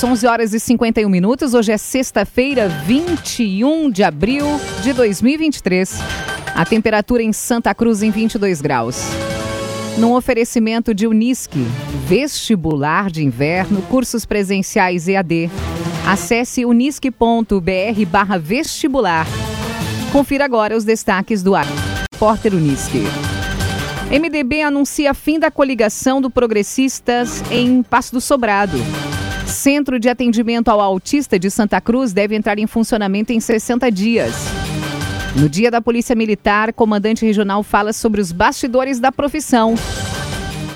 Isso, 0.00 0.06
11 0.06 0.26
horas 0.26 0.54
e 0.54 0.58
51 0.60 1.10
minutos. 1.10 1.52
Hoje 1.52 1.72
é 1.72 1.76
sexta-feira, 1.76 2.70
21 2.86 3.90
de 3.90 4.02
abril 4.02 4.46
de 4.82 4.94
2023. 4.94 5.98
A 6.54 6.64
temperatura 6.64 7.22
em 7.22 7.34
Santa 7.34 7.74
Cruz 7.74 8.02
em 8.02 8.10
22 8.10 8.62
graus. 8.62 8.96
Num 9.98 10.14
oferecimento 10.14 10.94
de 10.94 11.06
Unisque, 11.06 11.66
vestibular 12.06 13.10
de 13.10 13.22
inverno, 13.22 13.82
cursos 13.90 14.24
presenciais 14.24 15.06
EAD. 15.06 15.50
Acesse 16.08 16.64
unisque.br 16.64 18.06
barra 18.10 18.38
vestibular. 18.38 19.26
Confira 20.10 20.46
agora 20.46 20.74
os 20.74 20.82
destaques 20.82 21.42
do 21.42 21.54
ar. 21.54 21.66
Porter 22.18 22.54
Unisque. 22.54 23.02
MDB 24.10 24.62
anuncia 24.62 25.12
fim 25.12 25.38
da 25.38 25.50
coligação 25.50 26.22
do 26.22 26.30
Progressistas 26.30 27.42
em 27.50 27.82
Passo 27.82 28.14
do 28.14 28.20
Sobrado. 28.22 28.78
Centro 29.60 30.00
de 30.00 30.08
Atendimento 30.08 30.70
ao 30.70 30.80
Autista 30.80 31.38
de 31.38 31.50
Santa 31.50 31.82
Cruz 31.82 32.14
deve 32.14 32.34
entrar 32.34 32.58
em 32.58 32.66
funcionamento 32.66 33.30
em 33.30 33.38
60 33.38 33.92
dias. 33.92 34.34
No 35.36 35.50
dia 35.50 35.70
da 35.70 35.82
Polícia 35.82 36.16
Militar, 36.16 36.72
comandante 36.72 37.26
regional 37.26 37.62
fala 37.62 37.92
sobre 37.92 38.22
os 38.22 38.32
bastidores 38.32 38.98
da 38.98 39.12
profissão. 39.12 39.74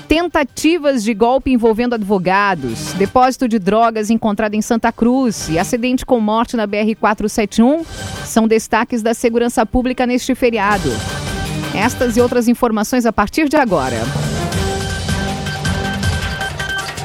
Tentativas 0.07 1.03
de 1.03 1.15
golpe 1.15 1.51
envolvendo 1.51 1.95
advogados, 1.95 2.93
depósito 2.93 3.47
de 3.47 3.57
drogas 3.57 4.11
encontrado 4.11 4.53
em 4.53 4.61
Santa 4.61 4.91
Cruz 4.91 5.49
e 5.49 5.57
acidente 5.57 6.05
com 6.05 6.19
morte 6.19 6.55
na 6.55 6.67
BR-471 6.67 7.83
são 8.23 8.47
destaques 8.47 9.01
da 9.01 9.15
segurança 9.15 9.65
pública 9.65 10.05
neste 10.05 10.35
feriado. 10.35 10.91
Estas 11.73 12.17
e 12.17 12.21
outras 12.21 12.47
informações 12.47 13.07
a 13.07 13.11
partir 13.11 13.49
de 13.49 13.57
agora. 13.57 13.97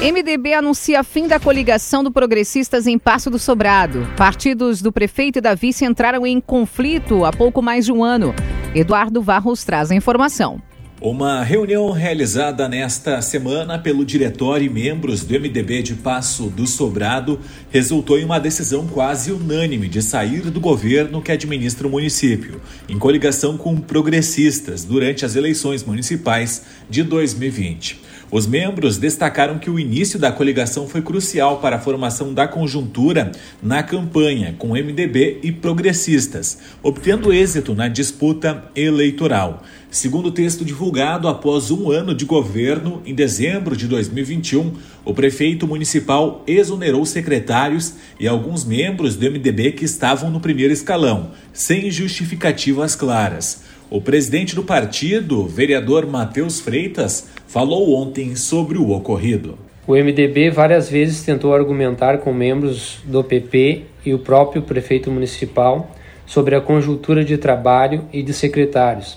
MDB 0.00 0.54
anuncia 0.54 1.02
fim 1.02 1.26
da 1.26 1.40
coligação 1.40 2.04
do 2.04 2.12
Progressistas 2.12 2.86
em 2.86 2.96
Passo 2.96 3.28
do 3.28 3.38
Sobrado. 3.38 4.06
Partidos 4.16 4.80
do 4.80 4.92
prefeito 4.92 5.38
e 5.38 5.40
da 5.40 5.56
vice 5.56 5.84
entraram 5.84 6.24
em 6.24 6.40
conflito 6.40 7.24
há 7.24 7.32
pouco 7.32 7.60
mais 7.60 7.84
de 7.84 7.90
um 7.90 8.04
ano. 8.04 8.32
Eduardo 8.76 9.20
Varros 9.20 9.64
traz 9.64 9.90
a 9.90 9.96
informação. 9.96 10.62
Uma 11.00 11.42
reunião 11.42 11.90
realizada 11.90 12.68
nesta 12.68 13.20
semana 13.22 13.76
pelo 13.76 14.04
diretório 14.04 14.66
e 14.66 14.68
membros 14.68 15.24
do 15.24 15.34
MDB 15.34 15.82
de 15.82 15.94
Passo 15.96 16.48
do 16.48 16.66
Sobrado 16.66 17.40
resultou 17.68 18.20
em 18.20 18.24
uma 18.24 18.38
decisão 18.38 18.86
quase 18.86 19.32
unânime 19.32 19.88
de 19.88 20.00
sair 20.00 20.42
do 20.42 20.60
governo 20.60 21.20
que 21.20 21.32
administra 21.32 21.88
o 21.88 21.90
município, 21.90 22.60
em 22.88 22.96
coligação 22.96 23.58
com 23.58 23.76
progressistas 23.76 24.84
durante 24.84 25.24
as 25.24 25.34
eleições 25.34 25.82
municipais 25.82 26.64
de 26.88 27.02
2020. 27.02 28.07
Os 28.30 28.46
membros 28.46 28.98
destacaram 28.98 29.58
que 29.58 29.70
o 29.70 29.78
início 29.78 30.18
da 30.18 30.30
coligação 30.30 30.86
foi 30.86 31.00
crucial 31.00 31.60
para 31.60 31.76
a 31.76 31.80
formação 31.80 32.34
da 32.34 32.46
conjuntura 32.46 33.32
na 33.62 33.82
campanha 33.82 34.54
com 34.58 34.74
MDB 34.74 35.40
e 35.42 35.50
progressistas, 35.50 36.58
obtendo 36.82 37.32
êxito 37.32 37.74
na 37.74 37.88
disputa 37.88 38.64
eleitoral. 38.76 39.62
Segundo 39.90 40.26
o 40.26 40.32
texto 40.32 40.66
divulgado 40.66 41.28
após 41.28 41.70
um 41.70 41.90
ano 41.90 42.14
de 42.14 42.26
governo, 42.26 43.00
em 43.06 43.14
dezembro 43.14 43.74
de 43.74 43.88
2021, 43.88 44.74
o 45.02 45.14
prefeito 45.14 45.66
municipal 45.66 46.42
exonerou 46.46 47.06
secretários 47.06 47.94
e 48.20 48.28
alguns 48.28 48.66
membros 48.66 49.16
do 49.16 49.24
MDB 49.30 49.72
que 49.72 49.86
estavam 49.86 50.30
no 50.30 50.40
primeiro 50.40 50.74
escalão, 50.74 51.30
sem 51.54 51.90
justificativas 51.90 52.94
claras. 52.94 53.64
O 53.88 53.98
presidente 53.98 54.54
do 54.54 54.62
partido, 54.62 55.46
vereador 55.46 56.06
Matheus 56.06 56.60
Freitas, 56.60 57.26
falou 57.46 57.94
ontem 57.94 58.36
sobre 58.36 58.76
o 58.76 58.90
ocorrido. 58.90 59.58
O 59.86 59.94
MDB 59.94 60.50
várias 60.50 60.90
vezes 60.90 61.22
tentou 61.22 61.54
argumentar 61.54 62.18
com 62.18 62.30
membros 62.34 62.98
do 63.04 63.24
PP 63.24 63.84
e 64.04 64.12
o 64.12 64.18
próprio 64.18 64.60
prefeito 64.60 65.10
municipal 65.10 65.96
sobre 66.26 66.54
a 66.54 66.60
conjuntura 66.60 67.24
de 67.24 67.38
trabalho 67.38 68.04
e 68.12 68.22
de 68.22 68.34
secretários, 68.34 69.16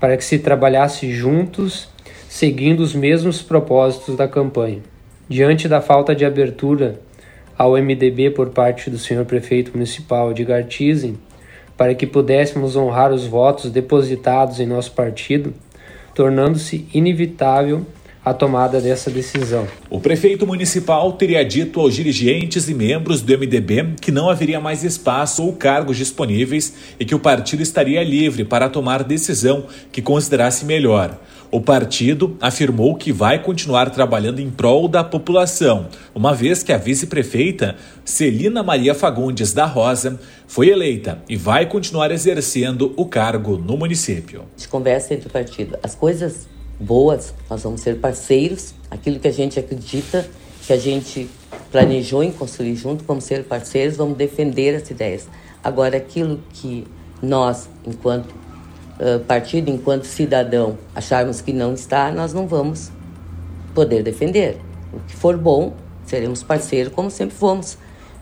para 0.00 0.16
que 0.16 0.24
se 0.24 0.38
trabalhasse 0.38 1.12
juntos, 1.12 1.88
seguindo 2.28 2.80
os 2.80 2.94
mesmos 2.94 3.42
propósitos 3.42 4.16
da 4.16 4.28
campanha. 4.28 4.80
Diante 5.28 5.68
da 5.68 5.80
falta 5.80 6.14
de 6.14 6.24
abertura 6.24 7.00
ao 7.58 7.72
MDB 7.72 8.30
por 8.30 8.50
parte 8.50 8.90
do 8.90 8.98
senhor 8.98 9.24
prefeito 9.24 9.72
municipal 9.72 10.32
de 10.32 10.44
Gartizen, 10.44 11.18
para 11.76 11.94
que 11.94 12.06
pudéssemos 12.06 12.76
honrar 12.76 13.12
os 13.12 13.26
votos 13.26 13.70
depositados 13.70 14.60
em 14.60 14.66
nosso 14.66 14.92
partido, 14.92 15.52
tornando-se 16.14 16.86
inevitável 16.92 17.86
a 18.26 18.34
tomada 18.34 18.80
dessa 18.80 19.08
decisão. 19.08 19.68
O 19.88 20.00
prefeito 20.00 20.44
municipal 20.48 21.12
teria 21.12 21.44
dito 21.44 21.78
aos 21.78 21.94
dirigentes 21.94 22.68
e 22.68 22.74
membros 22.74 23.22
do 23.22 23.38
MDB 23.38 23.94
que 24.00 24.10
não 24.10 24.28
haveria 24.28 24.58
mais 24.58 24.82
espaço 24.82 25.44
ou 25.44 25.52
cargos 25.52 25.96
disponíveis 25.96 26.74
e 26.98 27.04
que 27.04 27.14
o 27.14 27.20
partido 27.20 27.62
estaria 27.62 28.02
livre 28.02 28.44
para 28.44 28.68
tomar 28.68 29.04
decisão 29.04 29.66
que 29.92 30.02
considerasse 30.02 30.64
melhor. 30.64 31.16
O 31.52 31.60
partido 31.60 32.36
afirmou 32.40 32.96
que 32.96 33.12
vai 33.12 33.40
continuar 33.40 33.90
trabalhando 33.90 34.40
em 34.40 34.50
prol 34.50 34.88
da 34.88 35.04
população, 35.04 35.86
uma 36.12 36.34
vez 36.34 36.64
que 36.64 36.72
a 36.72 36.76
vice-prefeita 36.76 37.76
Celina 38.04 38.60
Maria 38.60 38.96
Fagundes 38.96 39.52
da 39.52 39.66
Rosa 39.66 40.18
foi 40.48 40.70
eleita 40.70 41.22
e 41.28 41.36
vai 41.36 41.66
continuar 41.66 42.10
exercendo 42.10 42.92
o 42.96 43.06
cargo 43.06 43.56
no 43.56 43.76
município. 43.76 44.42
De 44.56 44.66
conversa 44.66 45.14
entre 45.14 45.28
o 45.28 45.30
partido, 45.30 45.78
as 45.80 45.94
coisas 45.94 46.55
boas, 46.78 47.34
nós 47.48 47.62
vamos 47.62 47.80
ser 47.80 47.98
parceiros, 47.98 48.74
aquilo 48.90 49.18
que 49.18 49.28
a 49.28 49.32
gente 49.32 49.58
acredita, 49.58 50.28
que 50.66 50.72
a 50.72 50.78
gente 50.78 51.28
planejou 51.70 52.22
em 52.22 52.30
construir 52.30 52.76
junto, 52.76 53.04
vamos 53.04 53.24
ser 53.24 53.44
parceiros, 53.44 53.96
vamos 53.96 54.16
defender 54.16 54.74
as 54.74 54.88
ideias. 54.90 55.28
Agora, 55.62 55.96
aquilo 55.96 56.40
que 56.50 56.86
nós, 57.22 57.68
enquanto 57.86 58.30
uh, 58.30 59.20
partido, 59.26 59.70
enquanto 59.70 60.04
cidadão, 60.04 60.78
acharmos 60.94 61.40
que 61.40 61.52
não 61.52 61.74
está, 61.74 62.10
nós 62.12 62.32
não 62.32 62.46
vamos 62.46 62.90
poder 63.74 64.02
defender. 64.02 64.58
O 64.92 65.00
que 65.00 65.14
for 65.14 65.36
bom, 65.36 65.74
seremos 66.04 66.42
parceiros, 66.42 66.92
como 66.92 67.10
sempre 67.10 67.36
fomos, 67.36 67.78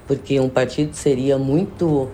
porque 0.06 0.38
um 0.41 0.48
partido 0.48 0.94
seria 0.94 1.38
muito. 1.38 2.09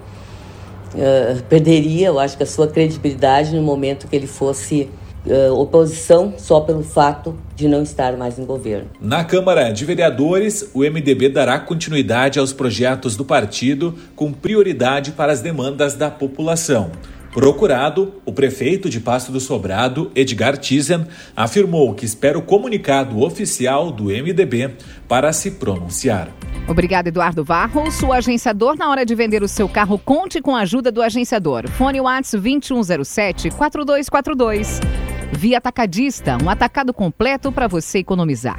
Uh, 0.93 1.41
perderia, 1.49 2.09
eu 2.09 2.19
acho 2.19 2.41
a 2.43 2.47
sua 2.47 2.67
credibilidade 2.67 3.55
no 3.55 3.63
momento 3.63 4.09
que 4.09 4.17
ele 4.17 4.27
fosse 4.27 4.91
uh, 5.27 5.53
oposição 5.55 6.35
só 6.37 6.61
pelo 6.61 6.83
fato 6.83 7.37
de 7.55 7.69
não 7.69 7.83
estar 7.83 8.17
mais 8.17 8.39
em 8.39 8.45
governo. 8.45 8.89
Na 9.01 9.25
Câmara 9.25 9.73
de 9.73 9.85
Vereadores, 9.85 10.71
o 10.75 10.81
MDB 10.81 11.29
dará 11.29 11.59
continuidade 11.59 12.39
aos 12.39 12.53
projetos 12.53 13.17
do 13.17 13.25
partido 13.25 13.95
com 14.15 14.33
prioridade 14.33 15.13
para 15.13 15.33
as 15.33 15.41
demandas 15.41 15.95
da 15.95 16.11
população. 16.11 16.91
Procurado, 17.33 18.15
o 18.25 18.33
prefeito 18.33 18.91
de 18.91 18.99
Passo 18.99 19.31
do 19.31 19.39
Sobrado, 19.39 20.11
Edgar 20.17 20.57
Tizen, 20.57 21.07
afirmou 21.37 21.95
que 21.95 22.05
espera 22.05 22.37
o 22.37 22.43
comunicado 22.43 23.23
oficial 23.23 23.93
do 23.93 24.07
MDB 24.07 24.75
para 25.07 25.33
se 25.33 25.53
pronunciar. 25.53 26.35
Obrigado, 26.67 27.07
Eduardo 27.07 27.45
Varros. 27.45 28.03
O 28.03 28.13
agenciador, 28.13 28.77
na 28.77 28.91
hora 28.91 29.07
de 29.07 29.15
vender 29.15 29.45
o 29.45 29.49
seu 29.49 29.69
carro, 29.69 29.97
conte 29.99 30.43
com 30.43 30.57
a 30.57 30.63
ajuda 30.63 30.91
do 30.91 31.01
agenciador. 31.01 31.69
Fone 31.69 32.01
WhatsApp 32.01 32.43
2107-4242. 32.43 35.10
Via 35.33 35.59
Atacadista, 35.59 36.37
um 36.43 36.51
atacado 36.51 36.93
completo 36.93 37.53
para 37.53 37.69
você 37.69 37.99
economizar. 37.99 38.59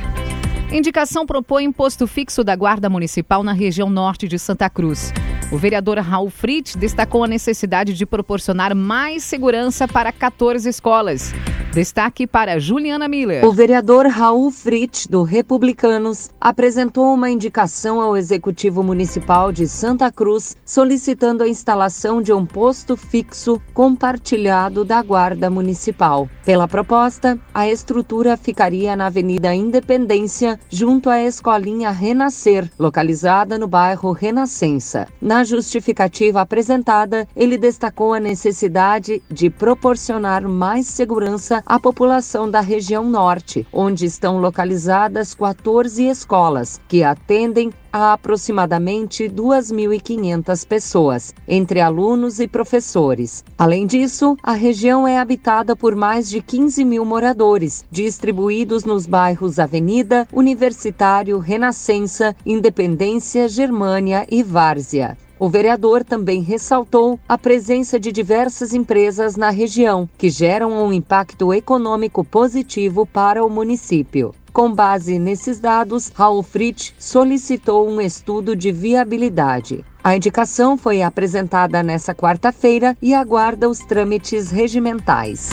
Indicação 0.71 1.25
propõe 1.25 1.65
imposto 1.65 2.07
fixo 2.07 2.43
da 2.43 2.55
Guarda 2.55 2.89
Municipal 2.89 3.43
na 3.43 3.51
região 3.51 3.89
norte 3.89 4.27
de 4.27 4.39
Santa 4.39 4.69
Cruz. 4.69 5.13
O 5.51 5.57
vereador 5.57 5.97
Raul 5.99 6.29
Fritz 6.29 6.75
destacou 6.77 7.25
a 7.25 7.27
necessidade 7.27 7.93
de 7.93 8.05
proporcionar 8.05 8.73
mais 8.73 9.23
segurança 9.23 9.85
para 9.85 10.13
14 10.13 10.69
escolas. 10.69 11.33
Destaque 11.73 12.27
para 12.27 12.59
Juliana 12.59 13.07
Miller. 13.07 13.45
O 13.45 13.53
vereador 13.53 14.05
Raul 14.05 14.51
Fritz, 14.51 15.07
do 15.07 15.23
Republicanos, 15.23 16.29
apresentou 16.39 17.13
uma 17.13 17.29
indicação 17.29 18.01
ao 18.01 18.17
Executivo 18.17 18.83
Municipal 18.83 19.53
de 19.53 19.69
Santa 19.69 20.11
Cruz 20.11 20.57
solicitando 20.65 21.43
a 21.43 21.47
instalação 21.47 22.21
de 22.21 22.33
um 22.33 22.45
posto 22.45 22.97
fixo 22.97 23.61
compartilhado 23.73 24.83
da 24.83 25.01
Guarda 25.01 25.49
Municipal. 25.49 26.29
Pela 26.43 26.67
proposta, 26.67 27.39
a 27.53 27.69
estrutura 27.69 28.35
ficaria 28.35 28.93
na 28.93 29.05
Avenida 29.05 29.55
Independência, 29.55 30.59
junto 30.69 31.09
à 31.09 31.23
Escolinha 31.23 31.89
Renascer, 31.89 32.69
localizada 32.77 33.57
no 33.57 33.67
bairro 33.69 34.11
Renascença. 34.11 35.07
Na 35.21 35.45
justificativa 35.45 36.41
apresentada, 36.41 37.25
ele 37.33 37.57
destacou 37.57 38.13
a 38.13 38.19
necessidade 38.19 39.23
de 39.31 39.49
proporcionar 39.49 40.41
mais 40.41 40.85
segurança 40.87 41.60
à 41.65 41.79
população 41.79 42.49
da 42.49 42.61
região 42.61 43.03
norte, 43.03 43.65
onde 43.71 44.05
estão 44.05 44.39
localizadas 44.39 45.33
14 45.33 46.07
escolas, 46.07 46.79
que 46.87 47.03
atendem 47.03 47.71
a 47.91 48.13
aproximadamente 48.13 49.25
2.500 49.25 50.67
pessoas, 50.67 51.33
entre 51.47 51.81
alunos 51.81 52.39
e 52.39 52.47
professores. 52.47 53.43
Além 53.57 53.85
disso, 53.85 54.37
a 54.41 54.53
região 54.53 55.07
é 55.07 55.19
habitada 55.19 55.75
por 55.75 55.95
mais 55.95 56.29
de 56.29 56.41
15 56.41 56.85
mil 56.85 57.03
moradores, 57.03 57.83
distribuídos 57.91 58.85
nos 58.85 59.05
bairros 59.05 59.59
Avenida, 59.59 60.27
Universitário, 60.31 61.37
Renascença, 61.39 62.35
Independência, 62.45 63.49
Germânia 63.49 64.25
e 64.29 64.41
Várzea. 64.41 65.17
O 65.41 65.49
vereador 65.49 66.03
também 66.03 66.43
ressaltou 66.43 67.19
a 67.27 67.35
presença 67.35 67.99
de 67.99 68.11
diversas 68.11 68.75
empresas 68.75 69.35
na 69.35 69.49
região, 69.49 70.07
que 70.15 70.29
geram 70.29 70.71
um 70.71 70.93
impacto 70.93 71.51
econômico 71.51 72.23
positivo 72.23 73.07
para 73.07 73.43
o 73.43 73.49
município. 73.49 74.35
Com 74.53 74.71
base 74.71 75.17
nesses 75.17 75.59
dados, 75.59 76.09
Raul 76.13 76.43
Fritz 76.43 76.93
solicitou 76.99 77.89
um 77.89 77.99
estudo 77.99 78.55
de 78.55 78.71
viabilidade. 78.71 79.83
A 80.03 80.15
indicação 80.15 80.77
foi 80.77 81.01
apresentada 81.01 81.81
nesta 81.81 82.13
quarta-feira 82.13 82.95
e 83.01 83.15
aguarda 83.15 83.67
os 83.67 83.79
trâmites 83.79 84.51
regimentais. 84.51 85.49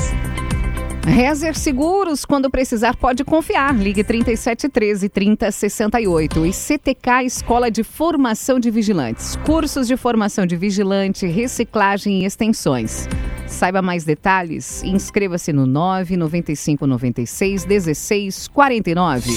Rezer 1.08 1.56
Seguros, 1.58 2.26
quando 2.26 2.50
precisar, 2.50 2.94
pode 2.94 3.24
confiar. 3.24 3.74
Ligue 3.74 4.04
3713 4.04 5.08
3068. 5.08 6.46
E 6.46 6.52
CTK 6.52 7.24
Escola 7.24 7.70
de 7.70 7.82
Formação 7.82 8.60
de 8.60 8.70
Vigilantes. 8.70 9.34
Cursos 9.36 9.86
de 9.86 9.96
formação 9.96 10.44
de 10.44 10.54
vigilante, 10.54 11.26
reciclagem 11.26 12.22
e 12.22 12.24
extensões. 12.26 13.08
Saiba 13.46 13.80
mais 13.80 14.04
detalhes 14.04 14.82
e 14.82 14.90
inscreva-se 14.90 15.50
no 15.50 15.66
995 15.66 16.86
96 16.86 17.64
16 17.64 18.48
49. 18.48 19.30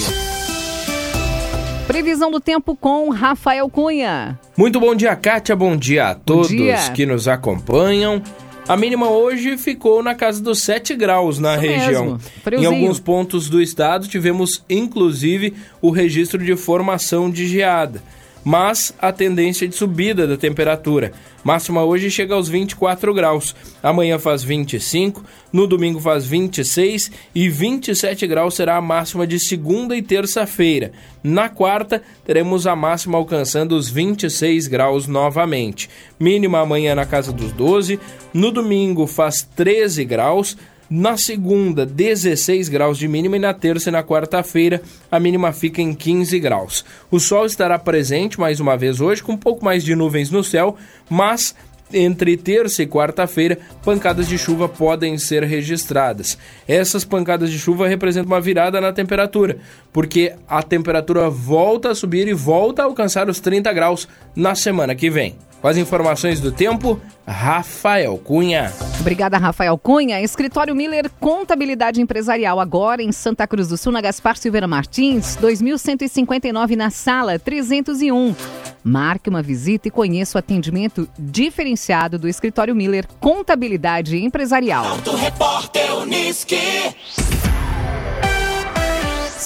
Previsão 1.86 2.30
do 2.30 2.38
tempo 2.38 2.76
com 2.76 3.08
Rafael 3.08 3.68
Cunha. 3.70 4.38
Muito 4.56 4.78
bom 4.78 4.94
dia, 4.94 5.16
Kátia. 5.16 5.56
Bom 5.56 5.74
dia 5.74 6.08
a 6.08 6.14
todos 6.14 6.48
dia. 6.48 6.76
que 6.94 7.06
nos 7.06 7.26
acompanham. 7.26 8.22
A 8.68 8.76
mínima 8.76 9.10
hoje 9.10 9.58
ficou 9.58 10.02
na 10.02 10.14
casa 10.14 10.42
dos 10.42 10.62
7 10.62 10.94
graus 10.94 11.38
na 11.38 11.54
Isso 11.54 11.62
região. 11.62 12.18
Em 12.52 12.64
alguns 12.64 13.00
pontos 13.00 13.48
do 13.48 13.60
estado 13.60 14.06
tivemos 14.06 14.64
inclusive 14.70 15.54
o 15.80 15.90
registro 15.90 16.42
de 16.42 16.56
formação 16.56 17.30
de 17.30 17.46
geada 17.46 18.02
mas 18.44 18.94
a 18.98 19.12
tendência 19.12 19.68
de 19.68 19.74
subida 19.74 20.26
da 20.26 20.36
temperatura. 20.36 21.12
Máxima 21.44 21.84
hoje 21.84 22.10
chega 22.10 22.34
aos 22.34 22.48
24 22.48 23.12
graus. 23.12 23.54
Amanhã 23.82 24.18
faz 24.18 24.44
25, 24.44 25.24
no 25.52 25.66
domingo 25.66 26.00
faz 26.00 26.24
26 26.24 27.10
e 27.34 27.48
27 27.48 28.26
graus 28.26 28.54
será 28.54 28.76
a 28.76 28.80
máxima 28.80 29.26
de 29.26 29.40
segunda 29.40 29.96
e 29.96 30.02
terça-feira. 30.02 30.92
Na 31.22 31.48
quarta, 31.48 32.02
teremos 32.24 32.66
a 32.66 32.76
máxima 32.76 33.18
alcançando 33.18 33.76
os 33.76 33.88
26 33.88 34.68
graus 34.68 35.06
novamente. 35.06 35.88
Mínima 36.18 36.60
amanhã 36.60 36.94
na 36.94 37.04
casa 37.04 37.32
dos 37.32 37.52
12, 37.52 37.98
no 38.32 38.50
domingo 38.50 39.06
faz 39.06 39.42
13 39.42 40.04
graus, 40.04 40.56
na 40.94 41.16
segunda, 41.16 41.86
16 41.86 42.68
graus 42.68 42.98
de 42.98 43.08
mínima 43.08 43.36
e 43.36 43.38
na 43.38 43.54
terça 43.54 43.88
e 43.88 43.92
na 43.92 44.02
quarta-feira 44.02 44.82
a 45.10 45.18
mínima 45.18 45.50
fica 45.50 45.80
em 45.80 45.94
15 45.94 46.38
graus. 46.38 46.84
O 47.10 47.18
sol 47.18 47.46
estará 47.46 47.78
presente 47.78 48.38
mais 48.38 48.60
uma 48.60 48.76
vez 48.76 49.00
hoje 49.00 49.22
com 49.22 49.32
um 49.32 49.36
pouco 49.38 49.64
mais 49.64 49.82
de 49.82 49.94
nuvens 49.96 50.30
no 50.30 50.44
céu, 50.44 50.76
mas 51.08 51.54
entre 51.94 52.36
terça 52.36 52.82
e 52.82 52.86
quarta-feira, 52.86 53.58
pancadas 53.82 54.28
de 54.28 54.36
chuva 54.36 54.68
podem 54.68 55.16
ser 55.16 55.44
registradas. 55.44 56.36
Essas 56.68 57.06
pancadas 57.06 57.50
de 57.50 57.58
chuva 57.58 57.88
representam 57.88 58.30
uma 58.30 58.40
virada 58.40 58.78
na 58.78 58.92
temperatura, 58.92 59.56
porque 59.94 60.34
a 60.46 60.62
temperatura 60.62 61.30
volta 61.30 61.92
a 61.92 61.94
subir 61.94 62.28
e 62.28 62.34
volta 62.34 62.82
a 62.82 62.84
alcançar 62.84 63.30
os 63.30 63.40
30 63.40 63.72
graus 63.72 64.06
na 64.36 64.54
semana 64.54 64.94
que 64.94 65.08
vem. 65.08 65.36
Com 65.62 65.68
as 65.68 65.76
informações 65.76 66.40
do 66.40 66.50
tempo, 66.50 67.00
Rafael 67.24 68.18
Cunha. 68.18 68.72
Obrigada, 68.98 69.38
Rafael 69.38 69.78
Cunha. 69.78 70.20
Escritório 70.20 70.74
Miller 70.74 71.08
Contabilidade 71.20 72.00
Empresarial, 72.02 72.58
agora 72.58 73.00
em 73.00 73.12
Santa 73.12 73.46
Cruz 73.46 73.68
do 73.68 73.76
Sul, 73.76 73.92
na 73.92 74.00
Gaspar 74.00 74.36
Silveira 74.36 74.66
Martins, 74.66 75.36
2159 75.36 76.74
na 76.74 76.90
sala 76.90 77.38
301. 77.38 78.34
Marque 78.82 79.30
uma 79.30 79.40
visita 79.40 79.86
e 79.86 79.90
conheça 79.92 80.36
o 80.36 80.40
atendimento 80.40 81.08
diferenciado 81.16 82.18
do 82.18 82.28
Escritório 82.28 82.74
Miller 82.74 83.06
Contabilidade 83.20 84.18
Empresarial. 84.18 84.84
Auto 84.84 85.14
Repórter 85.14 85.96
Uniski. 85.98 86.58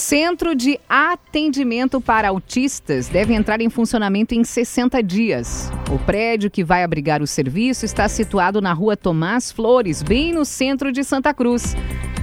Centro 0.08 0.54
de 0.54 0.78
Atendimento 0.88 2.00
para 2.00 2.28
Autistas 2.28 3.08
deve 3.08 3.34
entrar 3.34 3.60
em 3.60 3.68
funcionamento 3.68 4.36
em 4.36 4.44
60 4.44 5.02
dias. 5.02 5.68
O 5.92 5.98
prédio 5.98 6.48
que 6.48 6.62
vai 6.62 6.84
abrigar 6.84 7.20
o 7.22 7.26
serviço 7.26 7.84
está 7.84 8.08
situado 8.08 8.60
na 8.62 8.72
rua 8.72 8.96
Tomás 8.96 9.50
Flores, 9.50 10.04
bem 10.04 10.32
no 10.32 10.44
centro 10.44 10.92
de 10.92 11.02
Santa 11.02 11.34
Cruz. 11.34 11.74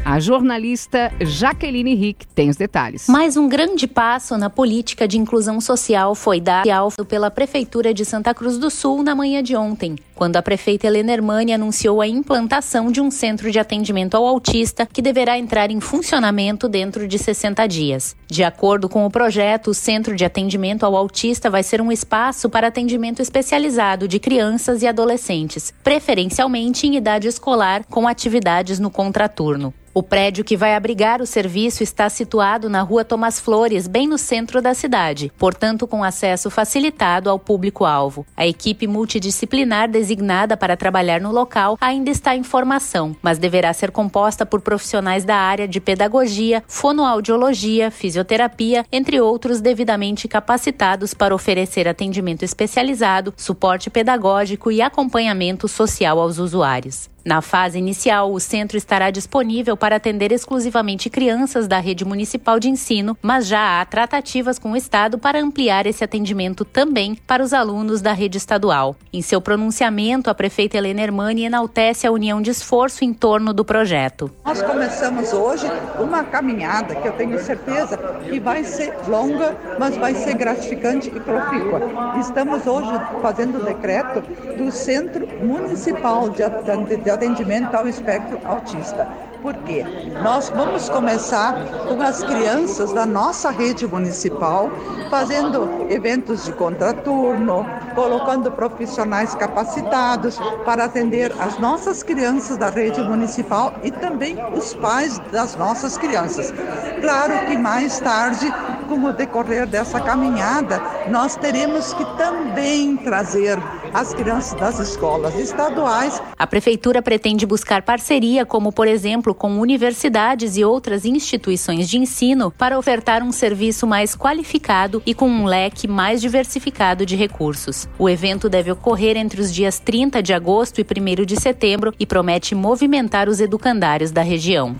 A 0.05 0.19
jornalista 0.19 1.13
Jaqueline 1.21 1.95
Rick 1.95 2.27
tem 2.27 2.49
os 2.49 2.57
detalhes. 2.57 3.07
Mais 3.07 3.37
um 3.37 3.47
grande 3.47 3.87
passo 3.87 4.37
na 4.37 4.49
política 4.49 5.07
de 5.07 5.17
inclusão 5.17 5.61
social 5.61 6.13
foi 6.13 6.41
dado 6.41 7.05
pela 7.07 7.31
Prefeitura 7.31 7.93
de 7.93 8.03
Santa 8.03 8.33
Cruz 8.33 8.57
do 8.57 8.69
Sul 8.69 9.01
na 9.01 9.15
manhã 9.15 9.41
de 9.41 9.55
ontem, 9.55 9.95
quando 10.13 10.35
a 10.35 10.41
prefeita 10.41 10.87
Helena 10.87 11.13
Hermani 11.13 11.53
anunciou 11.53 12.01
a 12.01 12.07
implantação 12.07 12.91
de 12.91 12.99
um 12.99 13.09
centro 13.09 13.49
de 13.49 13.59
atendimento 13.59 14.15
ao 14.15 14.27
autista 14.27 14.85
que 14.85 15.01
deverá 15.01 15.37
entrar 15.37 15.71
em 15.71 15.79
funcionamento 15.79 16.67
dentro 16.67 17.07
de 17.07 17.17
60 17.17 17.65
dias. 17.65 18.13
De 18.27 18.43
acordo 18.43 18.89
com 18.89 19.05
o 19.05 19.11
projeto, 19.11 19.69
o 19.69 19.73
Centro 19.73 20.17
de 20.17 20.25
Atendimento 20.25 20.85
ao 20.85 20.97
Autista 20.97 21.49
vai 21.49 21.63
ser 21.63 21.79
um 21.79 21.91
espaço 21.91 22.49
para 22.49 22.67
atendimento 22.67 23.21
especializado 23.21 24.05
de 24.05 24.19
crianças 24.19 24.81
e 24.81 24.87
adolescentes, 24.87 25.73
preferencialmente 25.81 26.85
em 26.87 26.97
idade 26.97 27.29
escolar, 27.29 27.85
com 27.89 28.05
atividades 28.05 28.79
no 28.79 28.91
contraturno. 28.91 29.73
O 29.95 30.01
prédio 30.01 30.43
que 30.43 30.57
vai 30.57 30.73
abrigar 30.73 31.21
o 31.21 31.25
serviço 31.25 31.83
está 31.83 32.09
situado 32.09 32.67
na 32.67 32.81
rua 32.81 33.05
Tomás 33.05 33.39
Flores, 33.39 33.85
bem 33.85 34.07
no 34.07 34.17
centro 34.17 34.59
da 34.59 34.73
cidade, 34.73 35.31
portanto, 35.37 35.85
com 35.85 36.03
acesso 36.03 36.49
facilitado 36.49 37.29
ao 37.29 37.37
público-alvo. 37.37 38.25
A 38.35 38.47
equipe 38.47 38.87
multidisciplinar 38.87 39.87
designada 39.87 40.57
para 40.57 40.75
trabalhar 40.75 41.21
no 41.21 41.31
local 41.31 41.77
ainda 41.79 42.09
está 42.09 42.35
em 42.35 42.41
formação, 42.41 43.15
mas 43.21 43.37
deverá 43.37 43.71
ser 43.71 43.91
composta 43.91 44.47
por 44.47 44.61
profissionais 44.61 45.25
da 45.25 45.35
área 45.35 45.67
de 45.67 45.79
pedagogia, 45.79 46.63
fonoaudiologia, 46.67 47.91
fisioterapia, 47.91 48.83
entre 48.91 49.21
outros 49.21 49.61
devidamente 49.61 50.27
capacitados 50.27 51.13
para 51.13 51.35
oferecer 51.35 51.87
atendimento 51.87 52.41
especializado, 52.41 53.31
suporte 53.37 53.91
pedagógico 53.91 54.71
e 54.71 54.81
acompanhamento 54.81 55.67
social 55.67 56.19
aos 56.19 56.39
usuários. 56.39 57.12
Na 57.25 57.41
fase 57.41 57.77
inicial, 57.77 58.33
o 58.33 58.39
centro 58.39 58.77
estará 58.77 59.09
disponível 59.09 59.77
para 59.77 59.95
atender 59.95 60.33
exclusivamente 60.33 61.09
crianças 61.09 61.69
da 61.69 61.79
rede 61.79 62.03
municipal 62.03 62.59
de 62.59 62.67
ensino, 62.67 63.17
mas 63.21 63.47
já 63.47 63.79
há 63.79 63.85
tratativas 63.85 64.59
com 64.59 64.73
o 64.73 64.75
Estado 64.75 65.17
para 65.17 65.39
ampliar 65.39 65.87
esse 65.87 66.03
atendimento 66.03 66.65
também 66.65 67.15
para 67.15 67.41
os 67.41 67.53
alunos 67.53 68.01
da 68.01 68.11
rede 68.11 68.37
estadual. 68.37 68.97
Em 69.13 69.21
seu 69.21 69.39
pronunciamento, 69.39 70.29
a 70.29 70.35
prefeita 70.35 70.77
Helena 70.77 71.01
Hermani 71.01 71.45
enaltece 71.45 72.05
a 72.05 72.11
união 72.11 72.41
de 72.41 72.51
esforço 72.51 73.05
em 73.05 73.13
torno 73.13 73.53
do 73.53 73.63
projeto. 73.63 74.29
Nós 74.43 74.61
começamos 74.61 75.31
hoje 75.31 75.67
uma 75.97 76.25
caminhada 76.25 76.93
que 76.93 77.07
eu 77.07 77.13
tenho 77.13 77.39
certeza 77.39 77.97
que 78.29 78.37
vai 78.37 78.65
ser 78.65 78.93
longa, 79.07 79.55
mas 79.79 79.95
vai 79.95 80.13
ser 80.13 80.33
gratificante 80.33 81.07
e 81.07 81.19
profícua. 81.21 81.79
Estamos 82.19 82.67
hoje 82.67 82.91
fazendo 83.21 83.59
o 83.59 83.63
decreto 83.63 84.21
do 84.57 84.69
Centro 84.73 85.25
Municipal 85.41 86.29
de 86.29 86.43
Atendimento 86.43 87.12
atendimento 87.13 87.73
ao 87.75 87.87
espectro 87.87 88.39
autista. 88.45 89.07
Por 89.43 89.55
quê? 89.55 89.85
Nós 90.23 90.49
vamos 90.49 90.87
começar 90.87 91.53
com 91.85 92.01
as 92.01 92.23
crianças 92.23 92.93
da 92.93 93.05
nossa 93.05 93.51
rede 93.51 93.85
municipal, 93.85 94.71
fazendo 95.09 95.85
eventos 95.89 96.45
de 96.45 96.53
contraturno, 96.53 97.65
colocando 97.93 98.49
profissionais 98.51 99.35
capacitados 99.35 100.39
para 100.63 100.85
atender 100.85 101.33
as 101.41 101.59
nossas 101.59 102.01
crianças 102.01 102.55
da 102.55 102.69
rede 102.69 103.01
municipal 103.01 103.73
e 103.83 103.91
também 103.91 104.37
os 104.53 104.73
pais 104.75 105.19
das 105.29 105.57
nossas 105.57 105.97
crianças. 105.97 106.53
Claro 107.01 107.45
que 107.45 107.57
mais 107.57 107.99
tarde, 107.99 108.49
com 108.83 109.03
o 109.03 109.13
decorrer 109.13 109.67
dessa 109.67 109.99
caminhada, 109.99 110.81
nós 111.09 111.35
teremos 111.35 111.93
que 111.93 112.05
também 112.17 112.97
trazer 112.97 113.57
as 113.93 114.13
crianças 114.13 114.59
das 114.59 114.79
escolas 114.79 115.35
estaduais. 115.35 116.21
A 116.37 116.47
prefeitura 116.47 117.01
pretende 117.01 117.45
buscar 117.45 117.81
parceria, 117.83 118.45
como 118.45 118.71
por 118.71 118.87
exemplo, 118.87 119.33
com 119.33 119.59
universidades 119.59 120.57
e 120.57 120.63
outras 120.63 121.05
instituições 121.05 121.87
de 121.87 121.97
ensino, 121.97 122.51
para 122.51 122.77
ofertar 122.77 123.23
um 123.23 123.31
serviço 123.31 123.85
mais 123.85 124.15
qualificado 124.15 125.01
e 125.05 125.13
com 125.13 125.29
um 125.29 125.45
leque 125.45 125.87
mais 125.87 126.21
diversificado 126.21 127.05
de 127.05 127.15
recursos. 127.15 127.87
O 127.97 128.09
evento 128.09 128.49
deve 128.49 128.71
ocorrer 128.71 129.17
entre 129.17 129.41
os 129.41 129.53
dias 129.53 129.79
30 129.79 130.21
de 130.23 130.33
agosto 130.33 130.79
e 130.79 130.83
1 130.83 131.25
de 131.25 131.39
setembro 131.39 131.93
e 131.99 132.05
promete 132.05 132.55
movimentar 132.55 133.29
os 133.29 133.39
educandários 133.39 134.11
da 134.11 134.21
região. 134.21 134.75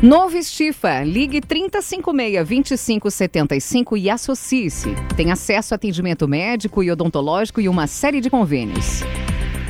Novo 0.00 0.36
Estifa, 0.36 1.02
ligue 1.02 1.40
3056-2575 1.40 3.98
e 3.98 4.08
associe-se. 4.08 4.94
Tem 5.16 5.32
acesso 5.32 5.74
a 5.74 5.76
atendimento 5.76 6.28
médico 6.28 6.84
e 6.84 6.90
odontológico 6.92 7.60
e 7.60 7.68
uma 7.68 7.88
série 7.88 8.20
de 8.20 8.30
convênios. 8.30 9.00